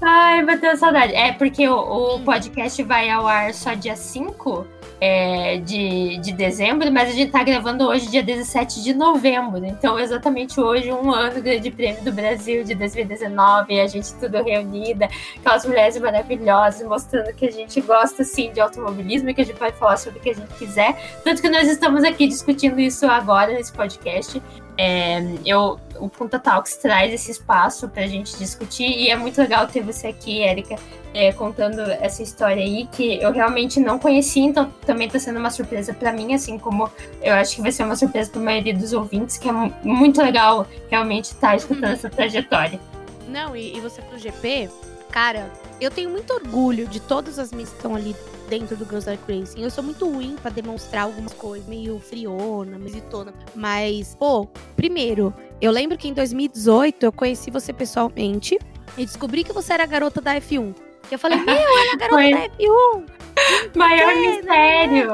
Ai, 0.00 0.42
bateu 0.46 0.74
saudade. 0.78 1.14
É 1.14 1.30
porque 1.32 1.68
o, 1.68 2.14
o 2.14 2.20
podcast 2.20 2.82
vai 2.84 3.10
ao 3.10 3.26
ar 3.26 3.52
só 3.52 3.74
dia 3.74 3.94
5 3.94 4.79
é, 5.00 5.56
de, 5.58 6.18
de 6.18 6.32
dezembro, 6.32 6.92
mas 6.92 7.08
a 7.08 7.12
gente 7.12 7.32
tá 7.32 7.42
gravando 7.42 7.88
hoje, 7.88 8.10
dia 8.10 8.22
17 8.22 8.82
de 8.82 8.92
novembro. 8.92 9.64
Então, 9.64 9.98
exatamente 9.98 10.60
hoje, 10.60 10.92
um 10.92 11.10
ano 11.10 11.34
do 11.36 11.42
Grande 11.42 11.70
Prêmio 11.70 12.02
do 12.04 12.12
Brasil 12.12 12.62
de 12.62 12.74
2019, 12.74 13.80
a 13.80 13.86
gente 13.86 14.12
tudo 14.14 14.42
reunida, 14.42 15.08
aquelas 15.38 15.64
mulheres 15.64 15.98
maravilhosas, 15.98 16.86
mostrando 16.86 17.32
que 17.34 17.46
a 17.46 17.50
gente 17.50 17.80
gosta 17.80 18.22
sim 18.24 18.52
de 18.52 18.60
automobilismo 18.60 19.30
e 19.30 19.34
que 19.34 19.40
a 19.40 19.44
gente 19.44 19.58
pode 19.58 19.76
falar 19.76 19.96
sobre 19.96 20.18
o 20.18 20.22
que 20.22 20.30
a 20.30 20.34
gente 20.34 20.52
quiser. 20.54 21.20
Tanto 21.24 21.40
que 21.40 21.48
nós 21.48 21.66
estamos 21.66 22.04
aqui 22.04 22.26
discutindo 22.26 22.78
isso 22.78 23.06
agora 23.06 23.52
nesse 23.52 23.72
podcast. 23.72 24.40
É, 24.78 25.20
eu, 25.44 25.78
o 25.98 26.08
Punta 26.08 26.38
Talks 26.38 26.76
traz 26.76 27.12
esse 27.12 27.30
espaço 27.30 27.88
para 27.88 28.04
a 28.04 28.06
gente 28.06 28.36
discutir 28.38 28.86
e 28.86 29.10
é 29.10 29.16
muito 29.16 29.38
legal 29.38 29.66
ter 29.66 29.82
você 29.82 30.08
aqui, 30.08 30.42
Érica, 30.42 30.76
é, 31.12 31.32
contando 31.32 31.80
essa 31.80 32.22
história 32.22 32.62
aí 32.62 32.86
que 32.90 33.20
eu 33.20 33.32
realmente 33.32 33.80
não 33.80 33.98
conhecia, 33.98 34.44
então 34.44 34.72
também 34.86 35.06
está 35.06 35.18
sendo 35.18 35.38
uma 35.38 35.50
surpresa 35.50 35.92
para 35.92 36.12
mim, 36.12 36.34
assim 36.34 36.58
como 36.58 36.90
eu 37.20 37.34
acho 37.34 37.56
que 37.56 37.62
vai 37.62 37.72
ser 37.72 37.82
uma 37.82 37.96
surpresa 37.96 38.30
para 38.30 38.40
a 38.40 38.44
maioria 38.44 38.74
dos 38.74 38.92
ouvintes, 38.92 39.36
que 39.36 39.48
é 39.48 39.52
muito 39.52 40.22
legal 40.22 40.66
realmente 40.88 41.26
estar 41.26 41.48
tá 41.48 41.56
escutando 41.56 41.92
essa 41.92 42.08
trajetória. 42.08 42.80
Não, 43.28 43.54
e, 43.56 43.76
e 43.76 43.80
você 43.80 44.00
pro 44.02 44.18
GP, 44.18 44.70
cara, 45.10 45.50
eu 45.80 45.90
tenho 45.90 46.10
muito 46.10 46.32
orgulho 46.32 46.86
de 46.86 47.00
todas 47.00 47.38
as 47.38 47.52
minhas 47.52 47.70
que 47.70 47.76
estão 47.76 47.94
ali 47.94 48.14
dentro 48.50 48.76
do 48.76 48.84
Girls 48.84 49.08
Like 49.08 49.22
Racing. 49.32 49.62
Eu 49.62 49.70
sou 49.70 49.82
muito 49.82 50.04
ruim 50.06 50.36
para 50.42 50.50
demonstrar 50.50 51.04
algumas 51.04 51.32
coisas, 51.32 51.66
meio 51.68 52.00
friona, 52.00 52.76
mesitona. 52.78 53.32
Mas, 53.54 54.16
pô, 54.16 54.46
primeiro, 54.76 55.32
eu 55.60 55.70
lembro 55.70 55.96
que 55.96 56.08
em 56.08 56.12
2018 56.12 57.04
eu 57.06 57.12
conheci 57.12 57.50
você 57.50 57.72
pessoalmente 57.72 58.58
e 58.98 59.06
descobri 59.06 59.44
que 59.44 59.52
você 59.52 59.72
era 59.72 59.84
a 59.84 59.86
garota 59.86 60.20
da 60.20 60.34
F1. 60.34 60.74
E 61.10 61.14
eu 61.14 61.18
falei, 61.18 61.38
meu, 61.46 61.54
ela 61.54 61.86
é 61.86 61.92
a 61.92 61.96
garota 61.96 62.16
Foi... 62.16 62.30
da 62.32 62.48
F1. 62.48 63.76
Maior 63.76 64.14
mistério. 64.16 65.08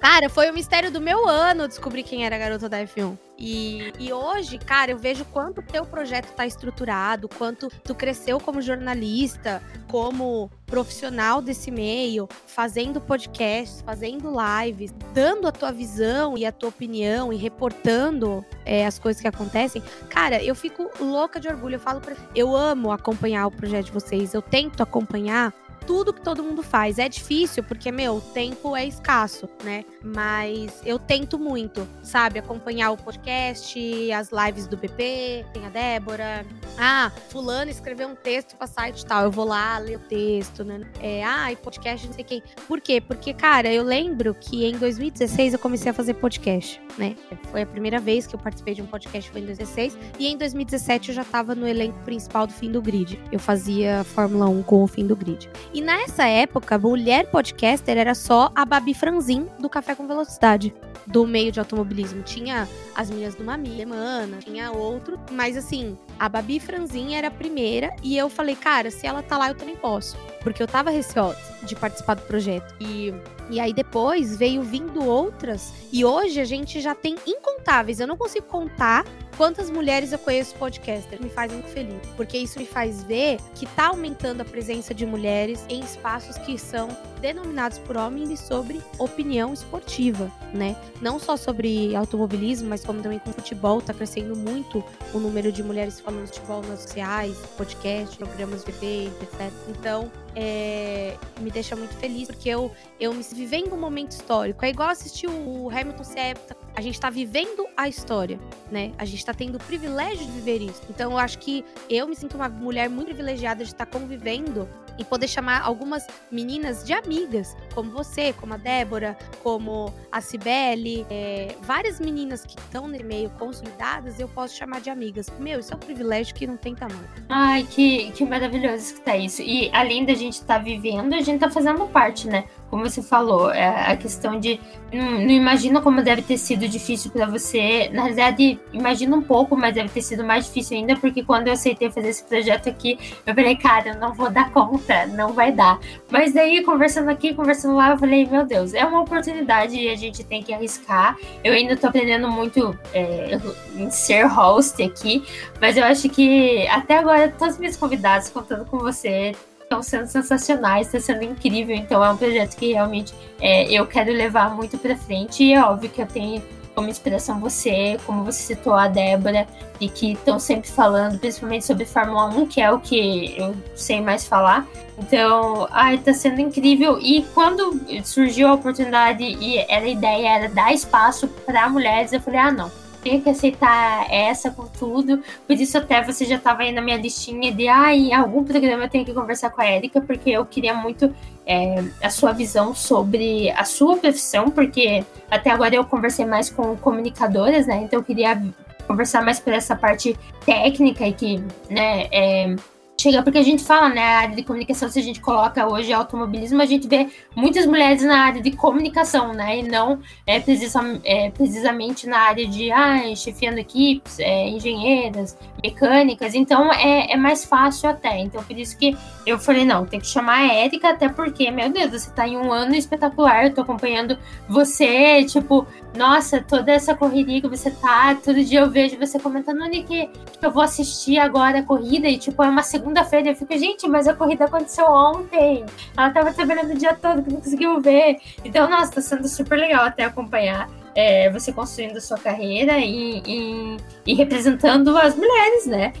Cara, 0.00 0.30
foi 0.30 0.50
o 0.50 0.54
mistério 0.54 0.90
do 0.90 0.98
meu 0.98 1.28
ano 1.28 1.68
descobrir 1.68 2.02
quem 2.02 2.24
era 2.24 2.34
a 2.34 2.38
garota 2.38 2.70
da 2.70 2.78
F1. 2.78 3.18
E, 3.38 3.92
e 3.98 4.12
hoje, 4.12 4.58
cara, 4.58 4.90
eu 4.90 4.98
vejo 4.98 5.26
quanto 5.26 5.62
teu 5.62 5.84
projeto 5.84 6.32
tá 6.32 6.46
estruturado, 6.46 7.28
quanto 7.28 7.68
tu 7.84 7.94
cresceu 7.94 8.40
como 8.40 8.62
jornalista, 8.62 9.62
como 9.88 10.50
profissional 10.66 11.42
desse 11.42 11.70
meio, 11.70 12.28
fazendo 12.46 13.00
podcasts, 13.00 13.82
fazendo 13.82 14.30
lives, 14.30 14.92
dando 15.12 15.46
a 15.46 15.52
tua 15.52 15.70
visão 15.70 16.36
e 16.36 16.46
a 16.46 16.52
tua 16.52 16.70
opinião 16.70 17.30
e 17.30 17.36
reportando 17.36 18.44
é, 18.64 18.86
as 18.86 18.98
coisas 18.98 19.20
que 19.20 19.28
acontecem. 19.28 19.82
Cara, 20.08 20.42
eu 20.42 20.54
fico 20.54 20.90
louca 20.98 21.38
de 21.38 21.48
orgulho. 21.48 21.76
Eu 21.76 21.80
falo 21.80 22.00
pra... 22.00 22.14
Eu 22.34 22.56
amo 22.56 22.90
acompanhar 22.90 23.46
o 23.46 23.50
projeto 23.50 23.86
de 23.86 23.92
vocês. 23.92 24.32
Eu 24.32 24.42
tento 24.42 24.82
acompanhar 24.82 25.52
tudo 25.90 26.12
que 26.12 26.20
todo 26.20 26.40
mundo 26.44 26.62
faz. 26.62 27.00
É 27.00 27.08
difícil 27.08 27.64
porque, 27.64 27.90
meu, 27.90 28.18
o 28.18 28.20
tempo 28.20 28.76
é 28.76 28.86
escasso, 28.86 29.48
né? 29.64 29.84
Mas 30.00 30.80
eu 30.84 31.00
tento 31.00 31.36
muito, 31.36 31.84
sabe? 32.00 32.38
Acompanhar 32.38 32.92
o 32.92 32.96
podcast, 32.96 34.12
as 34.12 34.30
lives 34.30 34.68
do 34.68 34.76
BP, 34.76 35.44
tem 35.52 35.66
a 35.66 35.68
Débora. 35.68 36.46
Ah, 36.78 37.10
fulano 37.30 37.72
escreveu 37.72 38.06
um 38.06 38.14
texto 38.14 38.56
pra 38.56 38.68
site 38.68 39.04
tal. 39.04 39.24
Eu 39.24 39.32
vou 39.32 39.44
lá 39.44 39.78
ler 39.78 39.96
o 39.96 39.98
texto, 39.98 40.62
né? 40.62 40.80
É, 41.00 41.24
ah, 41.24 41.50
e 41.50 41.56
podcast 41.56 42.06
não 42.06 42.14
sei 42.14 42.22
quem. 42.22 42.42
Por 42.68 42.80
quê? 42.80 43.00
Porque, 43.00 43.34
cara, 43.34 43.72
eu 43.72 43.82
lembro 43.82 44.32
que 44.32 44.64
em 44.64 44.78
2016 44.78 45.54
eu 45.54 45.58
comecei 45.58 45.90
a 45.90 45.92
fazer 45.92 46.14
podcast, 46.14 46.80
né? 46.96 47.16
Foi 47.50 47.62
a 47.62 47.66
primeira 47.66 47.98
vez 47.98 48.28
que 48.28 48.36
eu 48.36 48.38
participei 48.38 48.74
de 48.74 48.82
um 48.82 48.86
podcast, 48.86 49.28
foi 49.28 49.40
em 49.40 49.46
2016. 49.46 49.98
E 50.20 50.28
em 50.28 50.38
2017 50.38 51.08
eu 51.08 51.14
já 51.16 51.24
tava 51.24 51.56
no 51.56 51.66
elenco 51.66 51.98
principal 52.04 52.46
do 52.46 52.52
Fim 52.52 52.70
do 52.70 52.80
Grid. 52.80 53.18
Eu 53.32 53.40
fazia 53.40 54.04
Fórmula 54.04 54.48
1 54.48 54.62
com 54.62 54.84
o 54.84 54.86
Fim 54.86 55.04
do 55.04 55.16
Grid. 55.16 55.50
E 55.74 55.79
nessa 55.80 56.26
época, 56.26 56.78
mulher 56.78 57.30
podcaster 57.30 57.96
era 57.96 58.14
só 58.14 58.50
a 58.54 58.64
Babi 58.64 58.94
Franzin 58.94 59.46
do 59.58 59.68
Café 59.68 59.94
com 59.94 60.06
Velocidade, 60.06 60.74
do 61.06 61.26
meio 61.26 61.50
de 61.50 61.58
automobilismo. 61.58 62.22
Tinha 62.22 62.68
as 62.94 63.10
meninas 63.10 63.34
do 63.34 63.44
Mami, 63.44 63.76
Semana, 63.76 64.38
tinha 64.38 64.70
outro, 64.72 65.18
mas 65.30 65.56
assim, 65.56 65.96
a 66.18 66.28
Babi 66.28 66.60
Franzin 66.60 67.14
era 67.14 67.28
a 67.28 67.30
primeira 67.30 67.94
e 68.02 68.16
eu 68.16 68.28
falei, 68.28 68.56
cara, 68.56 68.90
se 68.90 69.06
ela 69.06 69.22
tá 69.22 69.38
lá, 69.38 69.48
eu 69.48 69.54
também 69.54 69.76
posso. 69.76 70.16
Porque 70.42 70.62
eu 70.62 70.66
tava 70.66 70.90
receosa 70.90 71.38
de 71.62 71.76
participar 71.76 72.14
do 72.14 72.22
projeto. 72.22 72.74
E, 72.80 73.12
e 73.50 73.60
aí 73.60 73.72
depois 73.72 74.36
veio 74.36 74.62
vindo 74.62 75.04
outras 75.04 75.72
e 75.92 76.04
hoje 76.04 76.40
a 76.40 76.44
gente 76.44 76.80
já 76.80 76.94
tem 76.94 77.16
incontáveis. 77.26 78.00
Eu 78.00 78.06
não 78.06 78.16
consigo 78.16 78.46
contar 78.46 79.04
quantas 79.40 79.70
mulheres 79.70 80.12
eu 80.12 80.18
conheço 80.18 80.54
podcaster. 80.56 81.18
Me 81.18 81.30
faz 81.30 81.50
muito 81.50 81.68
feliz, 81.68 81.98
porque 82.14 82.36
isso 82.36 82.58
me 82.58 82.66
faz 82.66 83.02
ver 83.04 83.38
que 83.54 83.64
tá 83.64 83.86
aumentando 83.86 84.42
a 84.42 84.44
presença 84.44 84.92
de 84.92 85.06
mulheres 85.06 85.64
em 85.70 85.80
espaços 85.80 86.36
que 86.36 86.58
são 86.58 86.88
denominados 87.22 87.78
por 87.78 87.96
homens 87.96 88.38
sobre 88.38 88.82
opinião 88.98 89.54
esportiva, 89.54 90.30
né? 90.52 90.76
Não 91.00 91.18
só 91.18 91.38
sobre 91.38 91.96
automobilismo, 91.96 92.68
mas 92.68 92.84
como 92.84 93.00
também 93.00 93.18
com 93.18 93.32
futebol, 93.32 93.80
tá 93.80 93.94
crescendo 93.94 94.36
muito 94.36 94.84
o 95.14 95.18
número 95.18 95.50
de 95.50 95.62
mulheres 95.62 96.00
falando 96.00 96.26
de 96.26 96.34
futebol 96.34 96.62
nas 96.62 96.80
sociais, 96.80 97.34
podcast, 97.56 98.18
programas 98.18 98.62
VP, 98.62 99.10
etc. 99.22 99.50
Então, 99.68 100.12
é, 100.36 101.16
me 101.40 101.50
deixa 101.50 101.74
muito 101.74 101.94
feliz, 101.96 102.28
porque 102.28 102.50
eu, 102.50 102.70
eu 102.98 103.14
me 103.14 103.22
vivendo 103.22 103.74
um 103.74 103.80
momento 103.80 104.12
histórico. 104.12 104.62
É 104.64 104.68
igual 104.68 104.90
assistir 104.90 105.28
o 105.28 105.70
Hamilton 105.70 106.04
ser 106.04 106.36
a 106.80 106.82
gente 106.82 106.94
está 106.94 107.10
vivendo 107.10 107.66
a 107.76 107.88
história, 107.88 108.40
né? 108.70 108.92
A 108.96 109.04
gente 109.04 109.18
está 109.18 109.34
tendo 109.34 109.56
o 109.56 109.58
privilégio 109.58 110.24
de 110.24 110.32
viver 110.32 110.62
isso. 110.62 110.80
Então, 110.88 111.12
eu 111.12 111.18
acho 111.18 111.38
que 111.38 111.62
eu 111.90 112.08
me 112.08 112.16
sinto 112.16 112.36
uma 112.36 112.48
mulher 112.48 112.88
muito 112.88 113.08
privilegiada 113.08 113.62
de 113.62 113.70
estar 113.70 113.84
tá 113.84 113.98
convivendo 113.98 114.66
e 114.98 115.04
poder 115.04 115.28
chamar 115.28 115.62
algumas 115.62 116.06
meninas 116.30 116.82
de 116.82 116.94
amigas, 116.94 117.54
como 117.74 117.90
você, 117.90 118.32
como 118.32 118.54
a 118.54 118.56
Débora, 118.56 119.16
como 119.42 119.92
a 120.10 120.22
Cibele, 120.22 121.06
é, 121.10 121.54
várias 121.60 122.00
meninas 122.00 122.46
que 122.46 122.58
estão 122.58 122.88
no 122.88 123.04
meio 123.04 123.28
consolidadas, 123.30 124.18
eu 124.18 124.28
posso 124.28 124.56
chamar 124.56 124.80
de 124.80 124.88
amigas. 124.88 125.30
Meu, 125.38 125.60
isso 125.60 125.72
é 125.74 125.76
um 125.76 125.80
privilégio 125.80 126.34
que 126.34 126.46
não 126.46 126.56
tem 126.56 126.74
tamanho. 126.74 127.08
Ai, 127.28 127.66
que, 127.70 128.10
que 128.12 128.24
maravilhoso 128.24 128.76
escutar 128.76 129.18
isso. 129.18 129.42
E 129.42 129.70
além 129.72 130.06
da 130.06 130.14
gente 130.14 130.34
estar 130.34 130.58
tá 130.58 130.64
vivendo, 130.64 131.14
a 131.14 131.20
gente 131.20 131.40
tá 131.40 131.50
fazendo 131.50 131.86
parte, 131.88 132.26
né? 132.26 132.44
Como 132.70 132.88
você 132.88 133.02
falou, 133.02 133.50
é 133.50 133.90
a 133.90 133.96
questão 133.96 134.38
de 134.38 134.60
não, 134.92 135.10
não 135.12 135.30
imagina 135.30 135.80
como 135.80 136.02
deve 136.02 136.22
ter 136.22 136.38
sido 136.38 136.68
difícil 136.68 137.10
para 137.10 137.26
você. 137.26 137.88
Na 137.92 138.04
verdade, 138.04 138.58
imagina 138.72 139.16
um 139.16 139.22
pouco, 139.22 139.56
mas 139.56 139.74
deve 139.74 139.88
ter 139.88 140.02
sido 140.02 140.24
mais 140.24 140.46
difícil 140.46 140.76
ainda, 140.76 140.96
porque 140.96 141.24
quando 141.24 141.48
eu 141.48 141.52
aceitei 141.52 141.90
fazer 141.90 142.08
esse 142.08 142.24
projeto 142.24 142.68
aqui, 142.68 142.98
eu 143.26 143.34
falei, 143.34 143.56
cara, 143.56 143.90
eu 143.90 143.98
não 143.98 144.12
vou 144.12 144.30
dar 144.30 144.50
conta, 144.50 145.06
não 145.06 145.32
vai 145.32 145.52
dar. 145.52 145.80
Mas 146.10 146.32
daí, 146.32 146.62
conversando 146.62 147.08
aqui, 147.10 147.34
conversando 147.34 147.76
lá, 147.76 147.90
eu 147.90 147.98
falei, 147.98 148.26
meu 148.26 148.44
Deus, 148.44 148.74
é 148.74 148.84
uma 148.84 149.00
oportunidade 149.00 149.76
e 149.76 149.88
a 149.88 149.96
gente 149.96 150.24
tem 150.24 150.42
que 150.42 150.52
arriscar. 150.52 151.16
Eu 151.42 151.52
ainda 151.52 151.76
tô 151.76 151.88
aprendendo 151.88 152.30
muito 152.30 152.76
é, 152.92 153.38
em 153.76 153.90
ser 153.90 154.26
host 154.26 154.82
aqui, 154.82 155.24
mas 155.60 155.76
eu 155.76 155.84
acho 155.84 156.08
que 156.08 156.66
até 156.68 156.98
agora, 156.98 157.28
todos 157.36 157.54
os 157.54 157.60
meus 157.60 157.76
convidados, 157.76 158.28
contando 158.28 158.64
com 158.64 158.78
você, 158.78 159.34
estão 159.70 159.82
sendo 159.84 160.08
sensacionais, 160.08 160.88
está 160.88 160.98
sendo 160.98 161.22
incrível. 161.22 161.76
Então 161.76 162.04
é 162.04 162.10
um 162.10 162.16
projeto 162.16 162.56
que 162.56 162.72
realmente 162.72 163.14
é, 163.40 163.70
eu 163.72 163.86
quero 163.86 164.12
levar 164.12 164.52
muito 164.54 164.76
para 164.76 164.96
frente. 164.96 165.44
E 165.44 165.52
é 165.52 165.62
óbvio 165.62 165.88
que 165.88 166.02
eu 166.02 166.06
tenho 166.06 166.42
como 166.74 166.88
inspiração 166.88 167.38
você, 167.38 167.96
como 168.04 168.24
você 168.24 168.42
citou 168.42 168.74
a 168.74 168.88
Débora, 168.88 169.46
e 169.80 169.88
que 169.88 170.12
estão 170.12 170.38
sempre 170.38 170.68
falando, 170.68 171.18
principalmente 171.18 171.66
sobre 171.66 171.84
Fórmula 171.84 172.26
1, 172.26 172.46
que 172.46 172.60
é 172.60 172.70
o 172.72 172.80
que 172.80 173.36
eu 173.38 173.54
sei 173.76 174.00
mais 174.00 174.26
falar. 174.26 174.66
Então, 174.98 175.68
ai, 175.70 175.98
tá 175.98 176.12
sendo 176.12 176.40
incrível. 176.40 176.98
E 177.00 177.22
quando 177.34 177.80
surgiu 178.04 178.48
a 178.48 178.54
oportunidade 178.54 179.22
e 179.22 179.58
era 179.58 179.84
a 179.84 179.88
ideia 179.88 180.28
era 180.28 180.48
dar 180.48 180.72
espaço 180.72 181.28
para 181.46 181.68
mulheres, 181.68 182.12
eu 182.12 182.20
falei, 182.20 182.40
ah, 182.40 182.52
não 182.52 182.79
tenho 183.02 183.20
que 183.20 183.28
aceitar 183.28 184.06
essa 184.10 184.50
com 184.50 184.66
tudo. 184.66 185.22
Por 185.46 185.56
isso 185.56 185.76
até 185.78 186.02
você 186.02 186.24
já 186.24 186.36
estava 186.36 186.62
aí 186.62 186.72
na 186.72 186.80
minha 186.80 186.96
listinha 186.96 187.52
de 187.52 187.68
ah, 187.68 187.94
em 187.94 188.14
algum 188.14 188.44
programa 188.44 188.84
eu 188.84 188.88
tenho 188.88 189.04
que 189.04 189.14
conversar 189.14 189.50
com 189.50 189.60
a 189.60 189.70
Erika, 189.70 190.00
porque 190.00 190.30
eu 190.30 190.44
queria 190.44 190.74
muito 190.74 191.14
é, 191.46 191.82
a 192.02 192.10
sua 192.10 192.32
visão 192.32 192.74
sobre 192.74 193.50
a 193.50 193.64
sua 193.64 193.96
profissão, 193.96 194.50
porque 194.50 195.04
até 195.30 195.50
agora 195.50 195.74
eu 195.74 195.84
conversei 195.84 196.24
mais 196.24 196.50
com 196.50 196.76
comunicadoras, 196.76 197.66
né? 197.66 197.82
Então 197.82 197.98
eu 197.98 198.04
queria 198.04 198.40
conversar 198.86 199.22
mais 199.22 199.38
por 199.38 199.52
essa 199.52 199.76
parte 199.76 200.16
técnica 200.44 201.06
e 201.06 201.12
que, 201.12 201.44
né, 201.68 202.08
é, 202.10 202.56
chega, 203.00 203.22
porque 203.22 203.38
a 203.38 203.42
gente 203.42 203.64
fala, 203.64 203.88
né, 203.88 204.02
a 204.02 204.18
área 204.20 204.36
de 204.36 204.42
comunicação, 204.42 204.88
se 204.88 204.98
a 204.98 205.02
gente 205.02 205.20
coloca 205.20 205.66
hoje 205.66 205.92
automobilismo, 205.92 206.60
a 206.60 206.66
gente 206.66 206.86
vê 206.86 207.08
muitas 207.34 207.66
mulheres 207.66 208.02
na 208.02 208.18
área 208.18 208.42
de 208.42 208.50
comunicação, 208.50 209.32
né, 209.32 209.58
e 209.58 209.62
não 209.62 210.00
é, 210.26 210.38
precisa, 210.40 210.80
é 211.04 211.30
precisamente 211.30 212.06
na 212.06 212.18
área 212.18 212.46
de, 212.46 212.70
ah, 212.70 213.14
chefiando 213.14 213.58
equipes, 213.58 214.18
é, 214.18 214.48
engenheiras, 214.48 215.36
mecânicas, 215.62 216.34
então 216.34 216.72
é, 216.72 217.12
é 217.12 217.16
mais 217.16 217.44
fácil 217.44 217.88
até, 217.88 218.18
então 218.18 218.42
por 218.42 218.56
isso 218.56 218.76
que 218.76 218.96
eu 219.26 219.38
falei, 219.38 219.64
não, 219.64 219.86
tem 219.86 220.00
que 220.00 220.06
chamar 220.06 220.38
a 220.38 220.52
Érica, 220.52 220.90
até 220.90 221.08
porque, 221.08 221.50
meu 221.50 221.70
Deus, 221.70 221.90
você 221.90 222.10
tá 222.10 222.26
em 222.26 222.36
um 222.36 222.52
ano 222.52 222.74
espetacular, 222.74 223.44
eu 223.44 223.54
tô 223.54 223.60
acompanhando 223.60 224.18
você, 224.48 225.24
tipo, 225.24 225.66
nossa, 225.96 226.40
toda 226.40 226.72
essa 226.72 226.94
correria 226.94 227.40
que 227.40 227.48
você 227.48 227.70
tá, 227.70 228.14
todo 228.14 228.42
dia 228.42 228.60
eu 228.60 228.70
vejo 228.70 228.98
você 228.98 229.18
comentando, 229.18 229.62
onde 229.62 229.82
que 229.82 230.08
eu 230.40 230.50
vou 230.50 230.62
assistir 230.62 231.18
agora 231.18 231.60
a 231.60 231.62
corrida, 231.62 232.08
e 232.08 232.18
tipo, 232.18 232.42
é 232.42 232.48
uma 232.48 232.62
segunda 232.62 232.89
segunda-feira. 232.90 233.30
Eu 233.30 233.36
fico, 233.36 233.56
gente, 233.56 233.88
mas 233.88 234.06
a 234.08 234.14
corrida 234.14 234.44
aconteceu 234.44 234.86
ontem. 234.86 235.64
Ela 235.96 236.10
tava 236.10 236.32
trabalhando 236.32 236.72
o 236.72 236.78
dia 236.78 236.94
todo 236.94 237.22
que 237.22 237.30
não 237.30 237.40
conseguiu 237.40 237.80
ver. 237.80 238.18
Então, 238.44 238.68
nossa, 238.68 238.92
tá 238.92 239.00
sendo 239.00 239.28
super 239.28 239.58
legal 239.58 239.84
até 239.84 240.04
acompanhar. 240.04 240.68
É, 240.94 241.30
você 241.30 241.52
construindo 241.52 241.96
a 241.96 242.00
sua 242.00 242.18
carreira 242.18 242.78
e, 242.78 243.22
e, 243.24 243.76
e 244.06 244.14
representando 244.14 244.96
as 244.98 245.14
mulheres, 245.14 245.66
né? 245.66 245.92